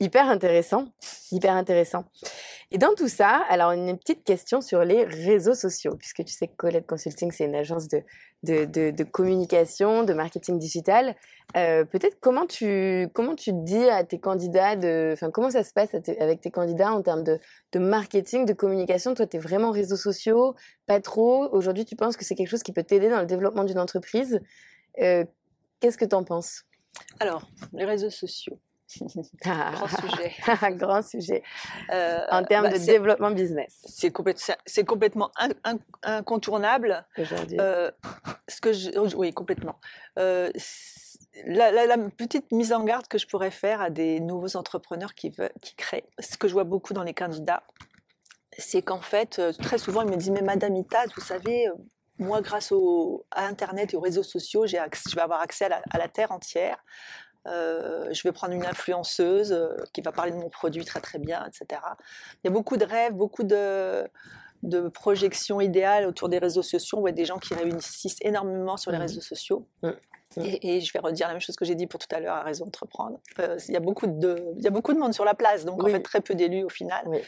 Hyper 0.01 0.29
intéressant, 0.29 0.89
hyper 1.31 1.53
intéressant. 1.53 2.03
Et 2.69 2.77
dans 2.77 2.93
tout 2.95 3.07
ça, 3.07 3.45
alors 3.47 3.71
une 3.71 3.97
petite 3.97 4.25
question 4.25 4.59
sur 4.59 4.83
les 4.83 5.05
réseaux 5.05 5.55
sociaux, 5.55 5.95
puisque 5.97 6.25
tu 6.25 6.33
sais 6.33 6.47
que 6.47 6.55
Colette 6.57 6.85
Consulting, 6.85 7.31
c'est 7.31 7.45
une 7.45 7.55
agence 7.55 7.87
de, 7.87 8.03
de, 8.43 9.03
communication, 9.03 10.03
de 10.03 10.13
marketing 10.13 10.59
digital. 10.59 11.15
Euh, 11.55 11.85
Peut-être 11.85 12.17
comment 12.19 12.45
tu, 12.45 13.09
comment 13.13 13.35
tu 13.35 13.51
dis 13.53 13.89
à 13.89 14.03
tes 14.03 14.19
candidats, 14.19 14.75
de, 14.75 15.15
comment 15.33 15.49
ça 15.49 15.63
se 15.63 15.73
passe 15.73 15.93
avec 15.93 16.41
tes 16.41 16.51
candidats 16.51 16.91
en 16.91 17.01
termes 17.01 17.23
de, 17.23 17.39
de 17.71 17.79
marketing, 17.79 18.45
de 18.45 18.53
communication? 18.53 19.13
Toi, 19.13 19.27
tu 19.27 19.37
es 19.37 19.39
vraiment 19.39 19.71
réseaux 19.71 19.95
sociaux, 19.95 20.55
pas 20.85 20.99
trop. 20.99 21.47
Aujourd'hui, 21.51 21.85
tu 21.85 21.95
penses 21.95 22.17
que 22.17 22.25
c'est 22.25 22.35
quelque 22.35 22.49
chose 22.49 22.63
qui 22.63 22.73
peut 22.73 22.83
t'aider 22.83 23.09
dans 23.09 23.19
le 23.19 23.25
développement 23.25 23.63
d'une 23.63 23.79
entreprise. 23.79 24.39
Euh, 25.01 25.25
Qu'est-ce 25.79 25.97
que 25.97 26.05
tu 26.05 26.15
en 26.15 26.23
penses? 26.23 26.63
Alors, 27.19 27.47
les 27.73 27.85
réseaux 27.85 28.09
sociaux. 28.09 28.59
grand 29.43 29.87
sujet. 29.87 30.33
grand 30.77 31.01
sujet. 31.01 31.43
Euh, 31.91 32.19
en 32.31 32.43
termes 32.43 32.69
bah, 32.69 32.77
de 32.77 32.85
développement 32.85 33.31
business. 33.31 33.81
C'est 33.85 34.11
complètement 34.85 35.31
incontournable. 36.03 37.05
Euh, 37.59 37.91
ce 38.47 38.61
que 38.61 38.71
je, 38.73 38.91
oh, 38.97 39.07
oui, 39.15 39.33
complètement. 39.33 39.79
Euh, 40.17 40.51
la, 41.45 41.97
petite 42.09 42.51
mise 42.51 42.73
en 42.73 42.83
garde 42.83 43.07
que 43.07 43.17
je 43.17 43.27
pourrais 43.27 43.51
faire 43.51 43.81
à 43.81 43.89
des 43.89 44.19
nouveaux 44.19 44.55
entrepreneurs 44.55 45.13
qui, 45.13 45.29
veulent, 45.29 45.51
qui 45.61 45.75
créent, 45.75 46.05
ce 46.19 46.37
que 46.37 46.47
je 46.47 46.53
vois 46.53 46.63
beaucoup 46.63 46.93
dans 46.93 47.03
les 47.03 47.13
candidats, 47.13 47.63
c'est 48.57 48.81
qu'en 48.81 49.01
fait, 49.01 49.41
très 49.59 49.77
souvent, 49.77 50.01
ils 50.01 50.09
me 50.09 50.15
disent 50.15 50.31
Mais 50.31 50.41
Madame 50.41 50.75
Itaz, 50.75 51.11
vous 51.15 51.21
savez, 51.21 51.67
moi, 52.17 52.41
grâce 52.41 52.71
au, 52.71 53.25
à 53.31 53.45
Internet 53.45 53.93
et 53.93 53.97
aux 53.97 54.01
réseaux 54.01 54.23
sociaux, 54.23 54.65
je 54.65 54.77
vais 55.15 55.21
avoir 55.21 55.41
accès 55.41 55.65
à 55.65 55.69
la, 55.69 55.81
à 55.91 55.97
la 55.97 56.07
terre 56.07 56.31
entière. 56.31 56.77
Euh, 57.47 58.07
je 58.11 58.23
vais 58.23 58.31
prendre 58.31 58.53
une 58.53 58.65
influenceuse 58.65 59.51
euh, 59.51 59.69
qui 59.93 60.01
va 60.01 60.11
parler 60.11 60.31
de 60.31 60.37
mon 60.37 60.49
produit 60.49 60.83
très 60.85 60.99
très 60.99 61.19
bien, 61.19 61.45
etc. 61.45 61.81
Il 62.43 62.47
y 62.47 62.47
a 62.47 62.51
beaucoup 62.51 62.77
de 62.77 62.85
rêves, 62.85 63.13
beaucoup 63.13 63.43
de, 63.43 64.07
de 64.63 64.87
projections 64.89 65.61
idéales 65.61 66.05
autour 66.05 66.29
des 66.29 66.39
réseaux 66.39 66.63
sociaux. 66.63 66.97
On 66.97 67.01
voit 67.01 67.11
des 67.11 67.25
gens 67.25 67.37
qui 67.37 67.53
réussissent 67.53 68.19
énormément 68.21 68.77
sur 68.77 68.91
les 68.91 68.97
mmh. 68.97 69.01
réseaux 69.01 69.21
sociaux. 69.21 69.67
Mmh. 69.83 69.89
Et, 70.43 70.81
je 70.81 70.93
vais 70.93 70.99
redire 70.99 71.27
la 71.27 71.33
même 71.33 71.41
chose 71.41 71.55
que 71.55 71.65
j'ai 71.65 71.75
dit 71.75 71.87
pour 71.87 71.99
tout 71.99 72.13
à 72.15 72.19
l'heure 72.19 72.35
à 72.35 72.43
Réseau 72.43 72.65
Entreprendre. 72.65 73.19
Euh, 73.39 73.57
il, 73.67 73.73
y 73.73 73.77
a 73.77 73.79
beaucoup 73.79 74.07
de, 74.07 74.53
il 74.57 74.63
y 74.63 74.67
a 74.67 74.69
beaucoup 74.69 74.93
de 74.93 74.99
monde 74.99 75.13
sur 75.13 75.25
la 75.25 75.33
place, 75.33 75.65
donc 75.65 75.83
en 75.83 75.87
fait 75.87 76.01
très 76.01 76.21
peu 76.21 76.35
d'élus 76.35 76.63
au 76.63 76.69
final. 76.69 77.03
Oui, 77.05 77.19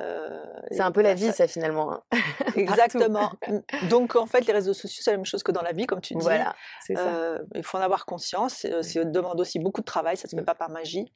euh, 0.00 0.44
c'est 0.70 0.80
un 0.80 0.92
peu 0.92 1.02
la 1.02 1.14
vie, 1.14 1.32
ça, 1.32 1.46
finalement. 1.46 1.92
Hein. 1.92 2.02
Exactement. 2.56 3.32
donc 3.90 4.16
en 4.16 4.26
fait, 4.26 4.46
les 4.46 4.52
réseaux 4.52 4.74
sociaux, 4.74 5.02
c'est 5.02 5.10
la 5.10 5.16
même 5.16 5.26
chose 5.26 5.42
que 5.42 5.52
dans 5.52 5.62
la 5.62 5.72
vie, 5.72 5.86
comme 5.86 6.00
tu 6.00 6.14
dis. 6.14 6.20
Voilà, 6.20 6.54
euh, 6.90 7.38
il 7.54 7.62
faut 7.62 7.78
en 7.78 7.82
avoir 7.82 8.06
conscience. 8.06 8.66
Ça 8.82 9.04
demande 9.04 9.40
aussi 9.40 9.58
beaucoup 9.58 9.80
de 9.80 9.86
travail, 9.86 10.16
ça 10.16 10.26
ne 10.26 10.30
se 10.30 10.36
fait 10.36 10.44
pas 10.44 10.54
par 10.54 10.70
magie. 10.70 11.10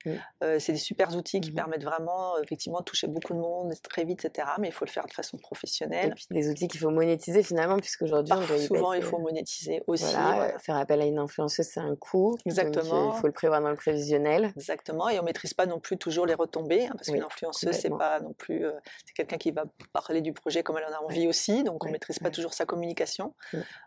C'est 0.59 0.73
des 0.73 0.79
super 0.79 1.15
outils 1.17 1.41
qui 1.41 1.51
mm-hmm. 1.51 1.55
permettent 1.55 1.85
vraiment, 1.85 2.39
effectivement, 2.43 2.81
de 2.81 2.85
toucher 2.85 3.07
beaucoup 3.07 3.35
de 3.35 3.39
monde 3.39 3.73
très 3.83 4.05
vite, 4.05 4.25
etc. 4.25 4.49
Mais 4.59 4.69
il 4.69 4.73
faut 4.73 4.85
le 4.85 4.91
faire 4.91 5.07
de 5.07 5.13
façon 5.13 5.39
professionnelle. 5.39 6.11
Et 6.11 6.15
puis 6.15 6.27
des 6.31 6.49
outils 6.49 6.69
qu'il 6.69 6.81
faut 6.81 6.91
monétiser 6.91 7.43
finalement, 7.43 7.77
puisqu'aujourd'hui, 7.77 8.33
on 8.37 8.47
doit 8.47 8.59
Souvent, 8.59 8.93
il 8.93 9.03
faut 9.03 9.19
monétiser 9.19 9.83
aussi. 9.87 10.15
Faire 10.59 10.77
appel 10.77 11.01
à 11.01 11.05
une 11.05 11.19
influenceuse, 11.21 11.67
c'est 11.67 11.81
un 11.81 11.97
coût. 11.97 12.37
Exactement. 12.47 13.15
il 13.15 13.21
faut 13.21 13.27
le 13.27 13.33
prévoir 13.33 13.61
dans 13.61 13.71
le 13.71 13.77
prévisionnel. 13.77 14.53
Exactement. 14.57 15.09
Et 15.09 15.19
on 15.21 15.23
maîtrise 15.23 15.55
pas 15.55 15.67
non 15.67 15.79
plus 15.79 15.97
toujours 15.97 16.27
les 16.27 16.35
retombées, 16.35 16.87
hein, 16.87 16.93
parce 16.97 17.11
qu'une 17.11 17.23
influenceuse, 17.23 17.77
c'est 17.77 17.91
pas 17.91 18.21
non 18.21 18.33
plus. 18.33 18.67
Euh, 18.67 18.73
c'est 19.07 19.15
quelqu'un 19.15 19.39
qui 19.39 19.51
va 19.51 19.65
parler 19.93 20.21
du 20.21 20.33
projet 20.33 20.63
comme 20.63 20.79
elle 20.79 20.93
en 20.93 20.97
a 20.97 21.05
envie 21.05 21.29
aussi, 21.29 21.65
donc 21.65 21.85
on 21.85 21.91
maîtrise 21.91 22.19
pas 22.19 22.31
toujours 22.31 22.55
sa 22.55 22.67
communication. 22.67 23.35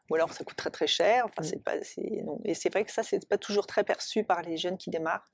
Ou 0.10 0.15
alors 0.15 0.34
ça 0.34 0.43
coûte 0.43 0.58
très 0.58 0.69
très 0.69 0.88
cher. 0.88 1.26
Enfin, 1.26 1.43
c'est 1.43 1.63
pas. 1.63 1.76
Non. 2.24 2.39
Et 2.46 2.54
c'est 2.54 2.72
vrai 2.72 2.86
que 2.86 2.91
ça, 2.91 3.04
c'est 3.04 3.28
pas 3.28 3.38
toujours 3.38 3.67
très 3.67 3.84
perçu 3.84 4.24
par 4.24 4.41
les 4.41 4.58
jeunes 4.58 4.78
qui 4.78 4.89
démarrent. 4.89 5.30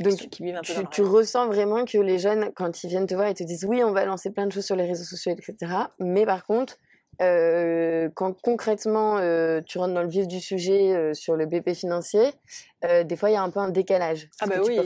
Donc, 0.00 0.16
qui 0.16 0.42
vivent 0.42 0.56
un 0.56 0.62
peu 0.62 0.74
tu, 0.74 0.86
tu 0.90 1.02
ressens 1.02 1.46
vraiment 1.46 1.84
que 1.84 1.96
les 1.96 2.18
jeunes, 2.18 2.52
quand 2.54 2.84
ils 2.84 2.88
viennent 2.88 3.06
te 3.06 3.14
voir, 3.14 3.28
ils 3.28 3.34
te 3.34 3.44
disent 3.44 3.64
oui, 3.64 3.82
on 3.82 3.92
va 3.92 4.04
lancer 4.04 4.30
plein 4.30 4.46
de 4.46 4.52
choses 4.52 4.66
sur 4.66 4.76
les 4.76 4.84
réseaux 4.84 5.04
sociaux, 5.04 5.32
etc. 5.32 5.72
Mais 5.98 6.26
par 6.26 6.44
contre, 6.44 6.76
euh, 7.20 8.08
quand 8.14 8.40
concrètement 8.40 9.18
euh, 9.18 9.60
tu 9.60 9.78
rentres 9.78 9.94
dans 9.94 10.02
le 10.02 10.08
vif 10.08 10.26
du 10.26 10.40
sujet 10.40 10.94
euh, 10.94 11.12
sur 11.12 11.36
le 11.36 11.46
BP 11.46 11.74
financier, 11.74 12.32
des 13.04 13.16
fois 13.16 13.28
il 13.28 13.34
y 13.34 13.36
a 13.36 13.42
un 13.42 13.50
peu 13.50 13.60
un 13.60 13.68
décalage. 13.68 14.28
Ah 14.40 14.46
bah 14.46 14.56
oui, 14.64 14.78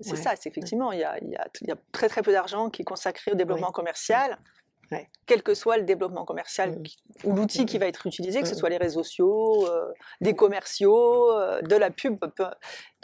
C'est 0.00 0.16
ça, 0.16 0.34
c'est 0.38 0.48
effectivement, 0.48 0.92
il 0.92 1.00
y, 1.00 1.04
a, 1.04 1.18
y 1.24 1.34
a, 1.34 1.48
y, 1.62 1.70
a, 1.72 1.76
très 1.90 2.08
très 2.08 2.22
peu 2.22 2.30
d'argent 2.30 2.70
qui 2.70 2.82
est 2.82 2.84
consacré 2.84 3.32
au 3.32 3.34
développement 3.34 3.72
commercial. 3.72 4.38
Quel 5.24 5.42
que 5.42 5.54
soit 5.54 5.78
le 5.78 5.84
développement 5.84 6.26
commercial 6.26 6.72
mmh. 6.72 6.84
ou 7.24 7.34
l'outil 7.34 7.64
qui 7.64 7.78
va 7.78 7.86
être 7.86 8.06
utilisé, 8.06 8.42
que 8.42 8.46
ce 8.46 8.52
mmh. 8.52 8.58
soit 8.58 8.68
les 8.68 8.76
réseaux 8.76 9.02
sociaux, 9.02 9.66
des 10.20 10.34
commerciaux, 10.34 11.30
de 11.62 11.76
la 11.76 11.90
pub, 11.90 12.18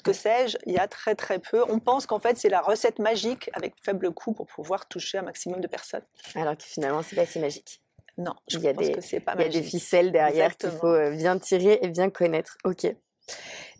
que 0.04 0.12
sais-je, 0.12 0.58
il 0.66 0.74
y 0.74 0.78
a 0.78 0.86
très 0.86 1.14
très 1.14 1.38
peu. 1.38 1.64
On 1.70 1.78
pense 1.78 2.04
qu'en 2.04 2.18
fait 2.18 2.36
c'est 2.36 2.50
la 2.50 2.60
recette 2.60 2.98
magique 2.98 3.48
avec 3.54 3.72
faible 3.82 4.12
coût 4.12 4.34
pour 4.34 4.46
pouvoir 4.46 4.86
toucher 4.86 5.16
un 5.16 5.22
maximum 5.22 5.62
de 5.62 5.66
personnes. 5.66 6.04
Alors 6.34 6.58
que 6.58 6.64
finalement 6.64 7.02
c'est 7.02 7.16
pas 7.16 7.24
si 7.24 7.38
magique. 7.38 7.80
Non, 8.18 8.34
je 8.48 8.58
il 8.58 8.64
y 8.64 8.68
a 8.68 8.74
pense 8.74 8.86
des, 8.86 8.92
que 8.92 9.00
c'est 9.00 9.20
pas 9.20 9.34
Il 9.36 9.42
y 9.42 9.44
a 9.44 9.48
des 9.48 9.62
ficelles 9.62 10.10
derrière 10.10 10.56
qu'il 10.56 10.70
faut 10.70 10.88
euh, 10.88 11.12
bien 11.12 11.38
tirer 11.38 11.78
et 11.82 11.88
bien 11.88 12.10
connaître. 12.10 12.58
Ok. 12.64 12.86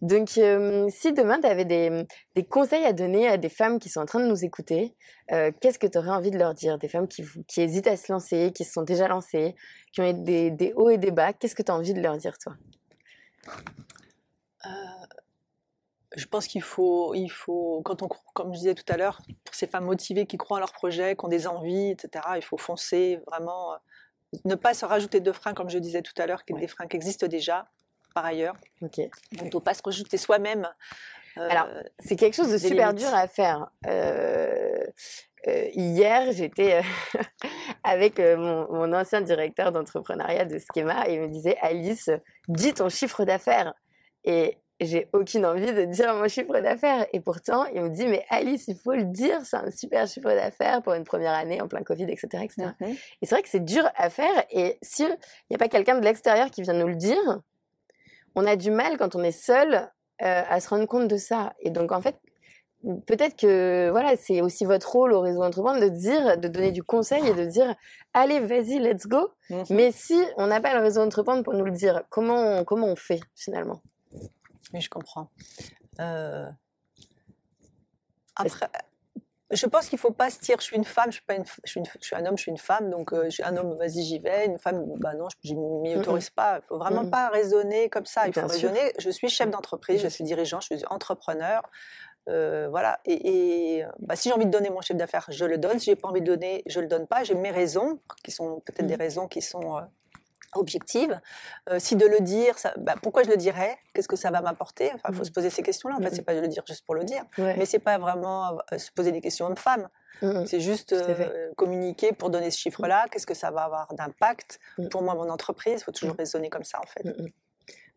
Donc, 0.01 0.29
si 0.29 1.12
demain, 1.12 1.40
tu 1.40 1.46
avais 1.46 1.64
des, 1.64 2.07
conseils 2.48 2.85
à 2.85 2.92
donner 2.92 3.27
à 3.27 3.37
des 3.37 3.48
femmes 3.48 3.81
qui 3.81 3.88
sont 3.88 4.01
en 4.01 4.07
train 4.07 4.20
de 4.20 4.29
nous 4.29 4.44
écouter, 4.44 4.94
qu'est-ce 5.29 5.79
que 5.79 5.88
tu 5.88 5.98
aurais 5.98 6.11
envie 6.11 6.31
de 6.31 6.38
leur 6.38 6.55
dire? 6.55 6.79
Des 6.79 6.87
femmes 6.87 7.09
qui, 7.09 7.24
qui, 7.48 7.62
hésitent 7.62 7.88
à 7.88 7.96
se 7.96 8.12
lancer, 8.12 8.53
qui 8.55 8.64
se 8.64 8.72
sont 8.72 8.83
déjà 8.83 9.09
lancées, 9.09 9.57
qui 9.92 10.01
ont 10.01 10.09
eu 10.09 10.14
des, 10.14 10.72
hauts 10.77 10.90
et 10.90 10.98
des 10.98 11.11
bas, 11.11 11.33
qu'est-ce 11.33 11.55
que 11.55 11.62
tu 11.62 11.72
as 11.72 11.74
envie 11.74 11.94
de 11.94 12.01
leur 12.01 12.16
dire, 12.16 12.38
toi? 12.38 12.55
Je 16.16 16.27
pense 16.27 16.46
qu'il 16.46 16.62
faut, 16.62 17.14
il 17.14 17.29
faut, 17.29 17.83
quand 17.85 18.03
on, 18.03 18.09
comme 18.35 18.53
je 18.53 18.59
disais 18.59 18.74
tout 18.74 18.90
à 18.92 18.96
l'heure, 18.96 19.20
pour 19.44 19.55
ces 19.55 19.66
femmes 19.66 19.85
motivées 19.85 20.27
qui 20.27 20.37
croient 20.37 20.57
en 20.57 20.61
leur 20.61 20.72
projet, 20.72 21.16
qui 21.16 21.24
ont 21.24 21.29
des 21.29 21.46
envies, 21.46 21.90
etc., 21.90 22.24
il 22.37 22.42
faut 22.42 22.57
foncer 22.57 23.20
vraiment, 23.27 23.77
ne 24.45 24.55
pas 24.55 24.75
se 24.75 24.85
rajouter 24.85 25.21
de 25.21 25.33
freins, 25.33 25.55
comme 25.55 25.71
je 25.71 25.79
disais 25.79 26.03
tout 26.03 26.14
à 26.21 26.27
l'heure, 26.27 26.45
qui 26.45 26.53
des 26.55 26.69
freins 26.69 26.87
qui 26.87 26.97
existent 26.97 27.27
déjà, 27.27 27.69
par 28.14 28.25
ailleurs. 28.25 28.57
Ok. 28.83 28.99
Donc, 29.33 29.47
ne 29.47 29.51
faut 29.51 29.61
pas 29.61 29.75
se 29.75 29.83
rajouter 29.83 30.17
soi-même. 30.17 30.69
Euh, 31.38 31.49
Alors, 31.51 31.69
c'est 31.99 32.17
quelque 32.17 32.35
chose 32.35 32.51
de 32.51 32.59
super 32.59 32.95
dur 32.95 33.12
à 33.12 33.29
faire. 33.29 33.71
Euh, 33.87 34.85
euh, 35.47 35.69
hier, 35.75 36.33
j'étais 36.33 36.83
avec 37.85 38.19
mon, 38.19 38.71
mon, 38.73 38.93
ancien 38.93 39.21
directeur 39.21 39.73
d'entrepreneuriat 39.73 40.45
de 40.45 40.59
Schema 40.59 41.09
et 41.09 41.14
il 41.14 41.21
me 41.21 41.29
disait 41.29 41.57
Alice, 41.62 42.11
dis 42.49 42.75
ton 42.75 42.88
chiffre 42.88 43.25
d'affaires. 43.25 43.75
Et 44.25 44.59
j'ai 44.81 45.09
aucune 45.12 45.45
envie 45.45 45.73
de 45.73 45.85
dire 45.85 46.14
mon 46.14 46.29
chiffre 46.29 46.61
d'affaires. 46.61 47.07
Et 47.12 47.21
pourtant, 47.21 47.64
il 47.75 47.83
me 47.83 47.88
dit, 47.88 48.07
mais 48.07 48.25
Alice, 48.31 48.69
il 48.69 48.77
faut 48.77 48.93
le 48.93 49.05
dire, 49.05 49.41
c'est 49.45 49.57
un 49.57 49.71
super 49.71 50.07
chiffre 50.07 50.29
d'affaires 50.29 50.83
pour 50.83 50.95
une 50.95 51.05
première 51.05 51.33
année 51.33 51.61
en 51.61 51.69
plein 51.69 51.83
Covid, 51.83 52.05
etc. 52.05 52.45
etc. 52.45 52.69
Mmh 52.81 52.87
et 52.87 53.27
c'est 53.27 53.35
vrai 53.35 53.43
que 53.43 53.49
c'est 53.49 53.64
dur 53.64 53.88
à 53.97 54.11
faire. 54.11 54.45
Et 54.51 54.79
s'il 54.83 55.09
n'y 55.51 55.57
a 55.57 55.59
pas 55.59 55.69
quelqu'un 55.69 55.99
de 55.99 56.05
l'extérieur 56.05 56.51
qui 56.51 56.62
vient 56.62 56.75
nous 56.75 56.87
le 56.87 56.95
dire, 56.95 57.41
on 58.37 58.47
a 58.47 58.57
du 58.57 58.71
mal 58.71 58.97
quand 58.99 59.17
on 59.17 59.23
est 59.23 59.33
seul 59.33 59.75
euh, 60.23 60.43
à 60.49 60.61
se 60.61 60.69
rendre 60.69 60.87
compte 60.87 61.09
de 61.09 61.17
ça. 61.17 61.55
Et 61.61 61.71
donc, 61.71 61.91
en 61.91 62.01
fait, 62.01 62.17
peut-être 63.07 63.37
que 63.37 63.88
voilà, 63.91 64.17
c'est 64.17 64.41
aussi 64.41 64.64
votre 64.64 64.93
rôle 64.93 65.12
au 65.12 65.21
réseau 65.21 65.43
entreprendre 65.43 65.81
de 65.81 65.88
dire, 65.88 66.38
de 66.38 66.47
donner 66.47 66.71
du 66.71 66.85
conseil 66.85 67.27
et 67.27 67.35
de 67.35 67.45
dire, 67.45 67.75
allez, 68.14 68.38
vas-y, 68.38 68.79
let's 68.79 69.07
go. 69.09 69.31
Mmh 69.51 69.62
mais 69.71 69.91
si 69.91 70.21
on 70.37 70.47
n'a 70.47 70.61
pas 70.61 70.75
le 70.75 70.81
réseau 70.81 71.01
entreprendre 71.01 71.43
pour 71.43 71.55
nous 71.55 71.64
le 71.64 71.73
dire, 71.73 72.05
comment 72.11 72.62
comment 72.62 72.87
on 72.87 72.97
fait 72.97 73.21
finalement? 73.35 73.83
Oui, 74.73 74.81
je 74.81 74.90
comprends. 74.90 75.31
Euh, 76.01 76.49
après, 78.37 78.68
je 79.51 79.66
pense 79.66 79.88
qu'il 79.88 79.97
ne 79.97 80.01
faut 80.01 80.12
pas 80.12 80.31
se 80.31 80.40
dire 80.40 80.57
je 80.61 80.64
suis 80.64 80.77
une 80.77 80.85
femme, 80.85 81.07
je 81.07 81.16
suis, 81.16 81.25
pas 81.25 81.35
une, 81.35 81.44
je 81.64 81.71
suis, 81.71 81.81
je 82.01 82.07
suis 82.07 82.16
un 82.16 82.27
homme, 82.27 82.37
je 82.37 82.42
suis 82.42 82.51
une 82.51 82.59
femme, 82.59 82.90
donc 82.90 83.12
euh, 83.12 83.25
je 83.25 83.31
suis 83.31 83.42
un 83.42 83.57
homme, 83.57 83.77
vas-y, 83.79 84.03
j'y 84.03 84.18
vais. 84.18 84.47
Une 84.47 84.59
femme, 84.59 84.85
bah 84.99 85.14
non, 85.14 85.29
je 85.42 85.55
ne 85.55 85.81
m'y 85.81 85.97
autorise 85.97 86.31
pas. 86.31 86.59
Il 86.59 86.62
ne 86.62 86.66
faut 86.68 86.79
vraiment 86.79 87.09
pas 87.09 87.29
raisonner 87.29 87.88
comme 87.88 88.07
ça. 88.07 88.27
Il 88.27 88.35
faut 88.35 88.47
raisonner 88.47 88.92
je 88.99 89.11
suis 89.11 89.29
chef 89.29 89.51
d'entreprise, 89.51 90.03
je 90.03 90.09
suis 90.09 90.25
dirigeant, 90.25 90.61
je 90.61 90.75
suis 90.75 90.85
entrepreneur. 90.90 91.62
Euh, 92.29 92.68
voilà. 92.68 93.01
Et, 93.07 93.85
bah, 94.01 94.14
si 94.14 94.29
j'ai 94.29 94.35
envie 94.35 94.44
de 94.44 94.51
donner 94.51 94.68
mon 94.68 94.83
chef 94.83 94.99
d'affaires, 94.99 95.27
je 95.31 95.47
le 95.47 95.57
donne. 95.57 95.79
Si 95.79 95.87
j'ai 95.87 95.97
pas 95.97 96.09
envie 96.09 96.21
de 96.21 96.27
donner, 96.27 96.62
je 96.66 96.81
le 96.81 96.87
donne 96.87 97.07
pas. 97.07 97.25
J'ai 97.25 97.35
mes 97.35 97.51
raisons, 97.51 98.01
qui 98.23 98.31
sont 98.31 98.61
peut-être 98.61 98.87
des 98.87 98.97
raisons 98.97 99.29
qui 99.29 99.40
sont 99.40 99.81
objective. 100.55 101.21
Euh, 101.71 101.79
si 101.79 101.97
de 101.97 102.07
le 102.07 102.21
dire, 102.21 102.55
bah, 102.79 102.95
pourquoi 103.03 103.23
je 103.23 103.29
le 103.29 103.37
dirais? 103.37 103.79
Qu'est-ce 103.93 104.09
que 104.09 104.17
ça 104.17 104.31
va 104.31 104.41
m'apporter? 104.41 104.91
Enfin, 104.95 105.09
il 105.11 105.15
faut 105.15 105.23
mmh. 105.23 105.27
se 105.27 105.31
poser 105.31 105.51
ces 105.51 105.63
questions-là. 105.63 105.97
En 105.97 106.01
fait, 106.01 106.15
c'est 106.15 106.23
pas 106.23 106.35
de 106.35 106.41
le 106.41 106.49
dire 106.49 106.63
juste 106.67 106.85
pour 106.85 106.95
le 106.95 107.05
dire, 107.05 107.25
mais 107.39 107.67
c'est 107.67 107.79
pas 107.79 107.99
vraiment 107.99 108.59
euh, 108.73 108.79
se 108.79 108.91
poser 108.93 109.13
des 109.13 109.21
questions 109.21 109.51
de 109.51 109.59
femme. 109.59 109.89
Mmh 110.21 110.47
c'est 110.47 110.59
juste 110.59 110.93
euh, 110.95 111.53
communiquer 111.57 112.13
pour 112.13 112.31
donner 112.31 112.51
ce 112.51 112.59
chiffre-là. 112.59 113.07
Qu'est-ce 113.09 113.27
que 113.27 113.35
ça 113.35 113.53
va 113.53 113.63
avoir 113.63 113.95
d'impact 113.95 114.59
mmh. 114.79 114.89
pour 114.89 115.03
moi, 115.03 115.15
mon 115.15 115.29
entreprise? 115.29 115.81
Il 115.81 115.85
faut 115.85 115.93
toujours 115.93 116.17
raisonner 116.17 116.49
comme 116.49 116.65
ça, 116.65 116.81
en 116.81 116.87
fait. 116.87 117.15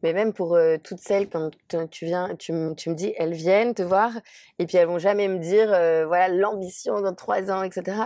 Mais 0.04 0.14
même 0.14 0.34
pour 0.34 0.58
toutes 0.84 1.00
celles, 1.00 1.30
quand 1.30 1.52
tu 1.90 2.06
viens, 2.06 2.36
tu, 2.36 2.54
tu, 2.76 2.90
me 2.90 2.96
dis, 2.96 3.14
elles 3.18 3.34
viennent 3.34 3.76
te 3.76 3.84
voir, 3.84 4.12
et 4.58 4.66
puis 4.66 4.78
elles 4.78 4.88
vont 4.88 4.98
jamais 4.98 5.28
me 5.28 5.38
dire, 5.38 5.68
voilà, 6.08 6.28
l'ambition 6.28 7.02
dans 7.02 7.14
trois 7.14 7.52
ans, 7.52 7.62
etc. 7.62 7.98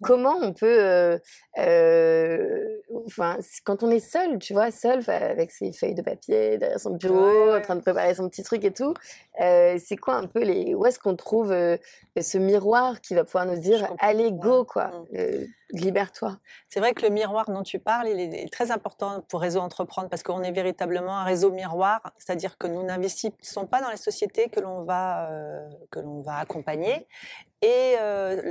Comment 0.00 0.36
on 0.40 0.52
peut, 0.52 0.78
euh, 0.80 1.18
euh, 1.58 2.78
enfin, 3.04 3.36
quand 3.64 3.82
on 3.82 3.90
est 3.90 3.98
seul, 3.98 4.38
tu 4.38 4.52
vois, 4.52 4.70
seul 4.70 5.02
avec 5.08 5.50
ses 5.50 5.72
feuilles 5.72 5.96
de 5.96 6.02
papier 6.02 6.56
derrière 6.56 6.78
son 6.78 6.90
bureau, 6.90 7.56
en 7.56 7.60
train 7.60 7.74
de 7.74 7.80
préparer 7.80 8.14
son 8.14 8.28
petit 8.28 8.44
truc 8.44 8.64
et 8.64 8.72
tout, 8.72 8.94
euh, 9.40 9.76
c'est 9.84 9.96
quoi 9.96 10.14
un 10.14 10.26
peu 10.26 10.40
les, 10.44 10.74
où 10.76 10.86
est-ce 10.86 11.00
qu'on 11.00 11.16
trouve 11.16 11.48
ce 11.50 12.38
miroir 12.38 13.00
qui 13.00 13.14
va 13.14 13.24
pouvoir 13.24 13.46
nous 13.46 13.58
dire, 13.58 13.92
allez 13.98 14.30
go 14.30 14.64
quoi, 14.64 14.92
libère-toi. 15.70 16.38
C'est 16.68 16.78
vrai 16.78 16.94
que 16.94 17.02
le 17.02 17.10
miroir 17.10 17.46
dont 17.50 17.64
tu 17.64 17.80
parles, 17.80 18.08
il 18.08 18.20
est 18.20 18.52
très 18.52 18.70
important 18.70 19.24
pour 19.28 19.40
Réseau 19.40 19.60
Entreprendre 19.60 20.08
parce 20.08 20.22
qu'on 20.22 20.42
est 20.42 20.52
véritablement 20.52 21.18
un 21.18 21.24
réseau 21.24 21.50
miroir, 21.50 22.00
c'est-à-dire 22.18 22.56
que 22.56 22.68
nous 22.68 22.84
n'investissons 22.84 23.66
pas 23.66 23.80
dans 23.80 23.90
les 23.90 23.96
sociétés 23.96 24.48
que 24.48 24.60
l'on 24.60 24.84
va 24.84 25.28
que 25.90 25.98
l'on 25.98 26.20
va 26.22 26.36
accompagner. 26.36 27.08
Et 27.62 27.96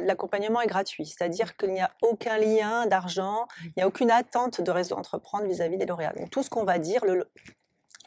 l'accompagnement 0.05 0.59
est 0.59 0.67
gratuit, 0.67 1.05
c'est-à-dire 1.05 1.36
qu'il 1.45 1.71
n'y 1.71 1.81
a 1.81 1.91
aucun 2.01 2.37
lien 2.37 2.85
d'argent, 2.87 3.47
il 3.63 3.73
n'y 3.77 3.83
a 3.83 3.87
aucune 3.87 4.11
attente 4.11 4.61
de 4.61 4.71
réseau 4.71 4.95
entreprendre 4.95 5.45
vis-à-vis 5.45 5.77
des 5.77 5.85
lauréats. 5.85 6.13
Donc 6.13 6.29
tout 6.29 6.43
ce 6.43 6.49
qu'on 6.49 6.63
va 6.63 6.79
dire, 6.79 7.03
le, 7.05 7.27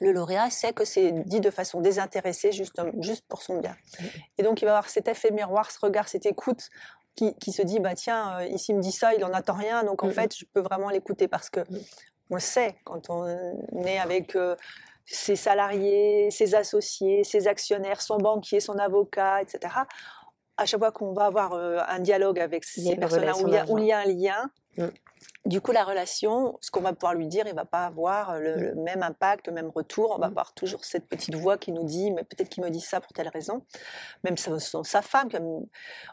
lauréat 0.01 0.51
sait 0.51 0.73
que 0.73 0.85
c'est 0.85 1.13
dit 1.13 1.41
de 1.41 1.51
façon 1.51 1.81
désintéressée, 1.81 2.53
juste, 2.53 2.81
juste 3.01 3.25
pour 3.29 3.43
son 3.43 3.59
bien. 3.59 3.77
Et 4.39 4.43
donc 4.43 4.63
il 4.63 4.65
va 4.65 4.73
avoir 4.73 4.89
cet 4.89 5.09
effet 5.09 5.31
miroir, 5.31 5.71
ce 5.71 5.79
regard, 5.81 6.09
cette 6.09 6.27
écoute 6.27 6.69
qui, 7.15 7.53
se 7.53 7.61
dit, 7.61 7.81
bah 7.81 7.95
tiens, 7.95 8.43
ici 8.45 8.73
il 8.73 8.77
me 8.77 8.83
dit 8.83 8.93
ça, 8.93 9.15
il 9.15 9.21
n'en 9.21 9.33
attend 9.33 9.55
rien, 9.55 9.85
donc 9.85 10.03
en 10.03 10.11
fait 10.11 10.35
je 10.35 10.47
peux 10.55 10.61
vraiment 10.61 10.89
l'écouter 10.89 11.29
parce 11.29 11.51
que 11.51 11.61
on 12.31 12.37
le 12.37 12.41
sait 12.41 12.77
quand 12.85 13.11
on 13.11 13.27
est 13.85 13.99
avec 13.99 14.39
ses 15.05 15.37
salariés, 15.37 16.31
ses 16.31 16.55
associés, 16.55 17.25
ses 17.25 17.47
actionnaires, 17.47 18.01
son 18.01 18.17
banquier, 18.17 18.61
son 18.61 18.79
avocat, 18.79 19.43
etc 19.43 19.69
à 20.61 20.67
chaque 20.67 20.81
fois 20.81 20.93
qu'on 20.93 21.15
va 21.15 21.25
avoir 21.25 21.55
euh, 21.55 21.79
un 21.89 22.01
dialogue 22.01 22.39
avec 22.39 22.65
ces 22.65 22.95
personnes 22.97 23.25
où, 23.69 23.79
il 23.79 23.87
y 23.87 23.93
a 23.93 24.01
un 24.01 24.05
lien, 24.05 24.51
mm. 24.77 24.89
du 25.47 25.63
coup, 25.63 25.73
la 25.73 25.85
relation, 25.85 26.59
ce 26.61 26.71
qu'on 26.71 26.83
va 26.83 26.93
pouvoir 26.93 27.15
lui 27.15 27.27
dire, 27.27 27.47
il 27.47 27.53
ne 27.53 27.57
va 27.57 27.65
pas 27.65 27.87
avoir 27.87 28.39
le, 28.39 28.75
mm. 28.75 28.83
même 28.83 29.03
impact, 29.03 29.49
le 29.49 29.55
même 29.55 29.71
retour. 29.71 30.13
On 30.15 30.21
va 30.21 30.27
mm. 30.27 30.33
avoir 30.33 30.53
toujours 30.53 30.85
cette 30.85 31.09
petite 31.09 31.35
voix 31.35 31.57
qui 31.57 31.73
nous 31.73 31.85
dit, 31.85 32.11
mais 32.11 32.25
peut-être 32.25 32.51
qu'il 32.51 32.63
me 32.63 32.69
dit 32.69 32.81
ça 32.81 33.01
pour 33.01 33.13
telle 33.15 33.29
raison. 33.29 33.65
Même 34.23 34.37
sa, 34.37 35.01
femme, 35.01 35.31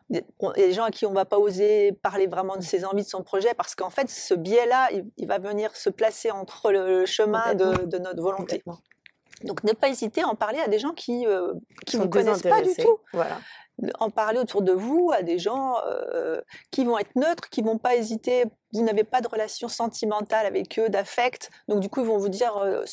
il 0.10 0.16
y 0.16 0.20
a 0.20 0.52
des 0.54 0.72
gens 0.72 0.86
à 0.86 0.92
qui 0.92 1.06
on 1.06 1.10
ne 1.10 1.16
va 1.16 1.26
pas 1.26 1.38
oser 1.38 1.92
parler 2.02 2.28
vraiment 2.28 2.56
de 2.56 2.64
ses 2.64 2.86
envies, 2.86 3.04
de 3.04 3.10
son 3.10 3.24
projet, 3.24 3.54
parce 3.54 3.76
qu'en 3.76 3.90
fait, 3.90 4.10
ce 4.10 4.34
biais-là, 4.34 4.90
il, 5.18 5.28
va 5.28 5.40
venir 5.40 5.76
se 5.76 5.90
placer 5.90 6.32
entre 6.32 6.72
le 6.72 7.06
chemin 7.06 7.54
de, 7.54 7.98
notre 7.98 8.22
volonté. 8.22 8.64
Donc, 9.44 9.64
ne 9.66 9.74
pas 9.74 9.90
hésiter 9.90 10.22
à 10.22 10.30
en 10.30 10.36
parler 10.36 10.60
à 10.60 10.70
des 10.70 10.80
gens 10.80 10.94
qui 10.94 11.26
ne 11.26 11.30
euh, 11.30 11.54
vous 11.94 12.10
connaissent 12.10 12.44
pas 12.44 12.62
du 12.62 12.74
tout. 12.76 12.98
Voilà 13.12 13.38
en 14.00 14.10
parler 14.10 14.40
autour 14.40 14.62
de 14.62 14.72
vous 14.72 15.12
à 15.14 15.22
des 15.22 15.38
gens 15.38 15.76
euh, 15.86 16.42
qui 16.72 16.84
vont 16.84 16.98
être 16.98 17.16
neutres, 17.16 17.50
qui 17.50 17.62
vont 17.62 17.78
pas 17.78 17.96
hésiter. 17.96 18.46
Vous 18.74 18.84
n'avez 18.84 19.04
pas 19.04 19.22
de 19.22 19.28
relation 19.28 19.68
sentimentale 19.68 20.46
avec 20.46 20.78
eux, 20.80 20.90
d'affect, 20.90 21.52
donc 21.68 21.80
du 21.80 21.90
coup 21.90 22.02
ils 22.02 22.08
vont 22.08 22.18
vous 22.18 22.30
dire 22.30 22.58
euh, 22.58 22.84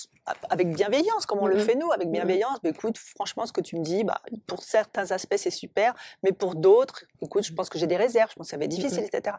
avec 0.49 0.73
bienveillance, 0.75 1.27
comme 1.27 1.41
on 1.41 1.47
le 1.47 1.57
mmh 1.57 1.61
fait 1.61 1.75
nous, 1.75 1.91
avec 1.93 2.09
mmh 2.09 2.13
bienveillance. 2.13 2.59
Bah, 2.63 2.71
écoute, 2.71 2.99
franchement, 2.99 3.47
ce 3.47 3.53
que 3.53 3.61
tu 3.61 3.77
me 3.77 3.83
dis, 3.83 4.05
bah, 4.05 4.21
pour 4.47 4.63
certains 4.63 5.11
aspects 5.11 5.37
c'est 5.37 5.51
super, 5.51 5.95
mais 6.23 6.33
pour 6.33 6.55
d'autres, 6.55 7.05
écoute, 7.23 7.45
je 7.45 7.53
pense 7.53 7.69
que 7.69 7.79
j'ai 7.79 7.87
des 7.87 7.97
réserves, 7.97 8.31
je 8.31 8.37
pense 8.37 8.47
que 8.47 8.51
ça 8.51 8.57
va 8.57 8.65
être 8.65 8.73
mmh 8.73 8.77
difficile, 8.77 9.05
etc. 9.05 9.37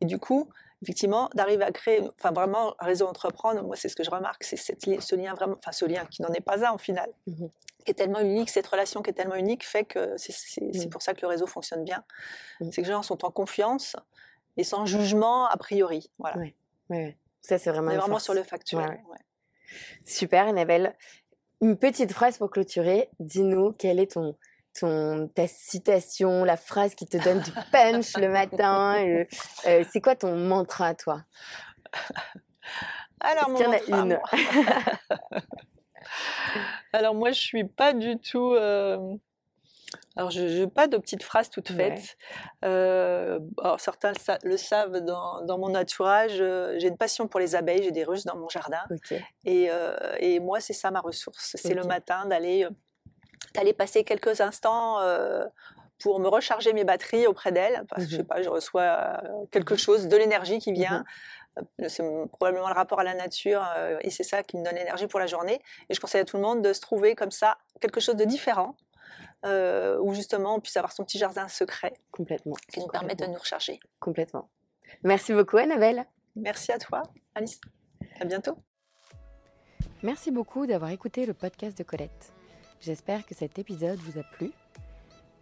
Et 0.00 0.06
du 0.06 0.18
coup, 0.18 0.48
effectivement, 0.82 1.28
d'arriver 1.34 1.64
à 1.64 1.72
créer, 1.72 2.02
enfin 2.18 2.32
vraiment, 2.32 2.74
un 2.78 2.86
réseau 2.86 3.06
entreprendre, 3.06 3.62
moi 3.64 3.76
c'est 3.76 3.88
ce 3.88 3.96
que 3.96 4.04
je 4.04 4.10
remarque, 4.10 4.44
c'est 4.44 4.56
ce 4.56 5.14
lien 5.14 5.34
vraiment, 5.34 5.56
enfin 5.58 5.72
ce 5.72 5.84
lien 5.84 6.04
qui 6.06 6.22
n'en 6.22 6.32
est 6.32 6.40
pas 6.40 6.64
un 6.66 6.72
au 6.72 6.78
final, 6.78 7.10
est 7.90 7.94
tellement 7.94 8.20
unique, 8.20 8.50
cette 8.50 8.66
relation 8.66 9.02
qui 9.02 9.10
est 9.10 9.14
tellement 9.14 9.34
unique 9.34 9.64
fait 9.66 9.84
que 9.84 10.16
c'est 10.16 10.88
pour 10.90 11.02
ça 11.02 11.14
que 11.14 11.20
le 11.22 11.28
réseau 11.28 11.46
fonctionne 11.46 11.84
bien. 11.84 12.04
C'est 12.70 12.82
que 12.82 12.86
les 12.86 12.92
gens 12.92 13.02
sont 13.02 13.24
en 13.24 13.30
confiance 13.30 13.96
et 14.56 14.64
sans 14.64 14.86
jugement 14.86 15.46
a 15.46 15.56
priori. 15.56 16.10
Voilà. 16.18 16.46
Ça, 17.42 17.58
c'est 17.58 17.70
vraiment. 17.70 17.88
On 17.88 17.94
est 17.94 17.98
vraiment 17.98 18.18
sur 18.18 18.34
le 18.34 18.42
factuel. 18.42 19.00
Super, 20.04 20.48
Annabelle. 20.48 20.96
Une 21.60 21.76
petite 21.76 22.12
phrase 22.12 22.38
pour 22.38 22.50
clôturer. 22.50 23.08
Dis-nous 23.18 23.72
quel 23.72 23.98
est 23.98 24.12
ton, 24.12 24.36
ton, 24.78 25.28
ta 25.28 25.46
citation, 25.46 26.44
la 26.44 26.56
phrase 26.56 26.94
qui 26.94 27.06
te 27.06 27.16
donne 27.16 27.40
du 27.40 27.50
punch 27.72 28.16
le 28.16 28.28
matin. 28.28 29.02
Euh, 29.04 29.24
euh, 29.66 29.84
c'est 29.90 30.00
quoi 30.00 30.16
ton 30.16 30.36
mantra, 30.36 30.94
toi? 30.94 31.22
Alors, 33.20 33.48
mon 33.50 33.58
y 33.58 33.66
en 33.66 33.72
a 33.72 34.02
une? 34.02 34.20
Alors 36.92 37.14
moi, 37.14 37.32
je 37.32 37.40
suis 37.40 37.64
pas 37.64 37.92
du 37.92 38.18
tout. 38.18 38.52
Euh, 38.54 38.98
alors, 40.16 40.30
je 40.30 40.42
n'ai 40.42 40.66
pas 40.66 40.88
de 40.88 40.96
petites 40.96 41.22
phrases 41.22 41.50
toutes 41.50 41.70
faites. 41.70 42.16
Euh, 42.64 43.38
alors, 43.62 43.80
certains 43.80 44.12
le, 44.42 44.56
savent 44.56 45.00
dans, 45.00 45.58
mon 45.58 45.74
entourage. 45.74 46.40
Euh, 46.40 46.76
j'ai 46.78 46.88
une 46.88 46.96
passion 46.96 47.28
pour 47.28 47.38
les 47.38 47.54
abeilles, 47.54 47.82
j'ai 47.82 47.92
des 47.92 48.04
russes 48.04 48.24
dans 48.24 48.36
mon 48.36 48.48
jardin. 48.48 48.82
Et, 49.44 49.68
et, 50.18 50.40
moi, 50.40 50.60
c'est 50.60 50.72
ça 50.72 50.90
ma 50.90 51.00
ressource. 51.00 51.56
C'est 51.56 51.74
le 51.74 51.84
matin 51.84 52.26
d'aller 52.26 52.66
passer 53.76 54.04
quelques 54.04 54.40
instants 54.40 54.98
pour 55.98 56.20
me 56.20 56.28
recharger 56.28 56.72
mes 56.72 56.84
batteries 56.84 57.26
auprès 57.26 57.52
d'elles. 57.52 57.84
Parce 57.88 58.04
que 58.04 58.10
je 58.10 58.16
sais 58.16 58.22
mmh 58.22 58.26
pas, 58.26 58.42
je 58.42 58.48
reçois 58.48 59.20
quelque 59.50 59.76
chose, 59.76 60.08
de 60.08 60.16
l'énergie 60.16 60.58
qui 60.58 60.72
vient. 60.72 61.04
C'est 61.88 62.02
probablement 62.32 62.68
le 62.68 62.74
rapport 62.74 63.00
à 63.00 63.04
la 63.04 63.14
nature 63.14 63.66
et 64.00 64.10
c'est 64.10 64.24
ça 64.24 64.42
qui 64.42 64.56
me 64.56 64.64
donne 64.64 64.74
l'énergie 64.74 65.06
pour 65.06 65.20
la 65.20 65.26
journée. 65.26 65.60
Et 65.88 65.94
je 65.94 66.00
conseille 66.00 66.20
à 66.20 66.24
tout 66.24 66.36
le 66.36 66.42
monde 66.42 66.62
de 66.62 66.72
se 66.72 66.80
trouver 66.80 67.14
comme 67.14 67.30
ça 67.30 67.58
quelque 67.80 68.00
chose 68.00 68.16
de 68.16 68.24
différent 68.24 68.76
où 69.44 70.14
justement 70.14 70.56
on 70.56 70.60
puisse 70.60 70.76
avoir 70.76 70.92
son 70.92 71.04
petit 71.04 71.18
jardin 71.18 71.48
secret. 71.48 71.94
Complètement. 72.10 72.56
Qui 72.72 72.80
nous 72.80 72.88
permet 72.88 73.14
de 73.14 73.26
nous 73.26 73.38
recharger. 73.38 73.80
Complètement. 74.00 74.50
Merci 75.02 75.32
beaucoup 75.32 75.56
Annabelle. 75.56 76.04
Merci 76.34 76.72
à 76.72 76.78
toi 76.78 77.02
Alice. 77.34 77.60
À 78.20 78.24
bientôt. 78.24 78.58
Merci 80.02 80.30
beaucoup 80.30 80.66
d'avoir 80.66 80.90
écouté 80.90 81.24
le 81.26 81.32
podcast 81.32 81.76
de 81.78 81.82
Colette. 81.82 82.32
J'espère 82.80 83.24
que 83.24 83.34
cet 83.34 83.58
épisode 83.58 83.98
vous 83.98 84.20
a 84.20 84.22
plu. 84.22 84.52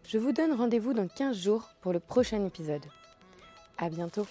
Je 0.07 0.18
vous 0.18 0.33
donne 0.33 0.53
rendez-vous 0.53 0.92
dans 0.92 1.09
15 1.09 1.37
jours 1.37 1.70
pour 1.81 1.92
le 1.92 1.98
prochain 1.98 2.44
épisode. 2.44 2.85
À 3.79 3.88
bientôt. 3.88 4.27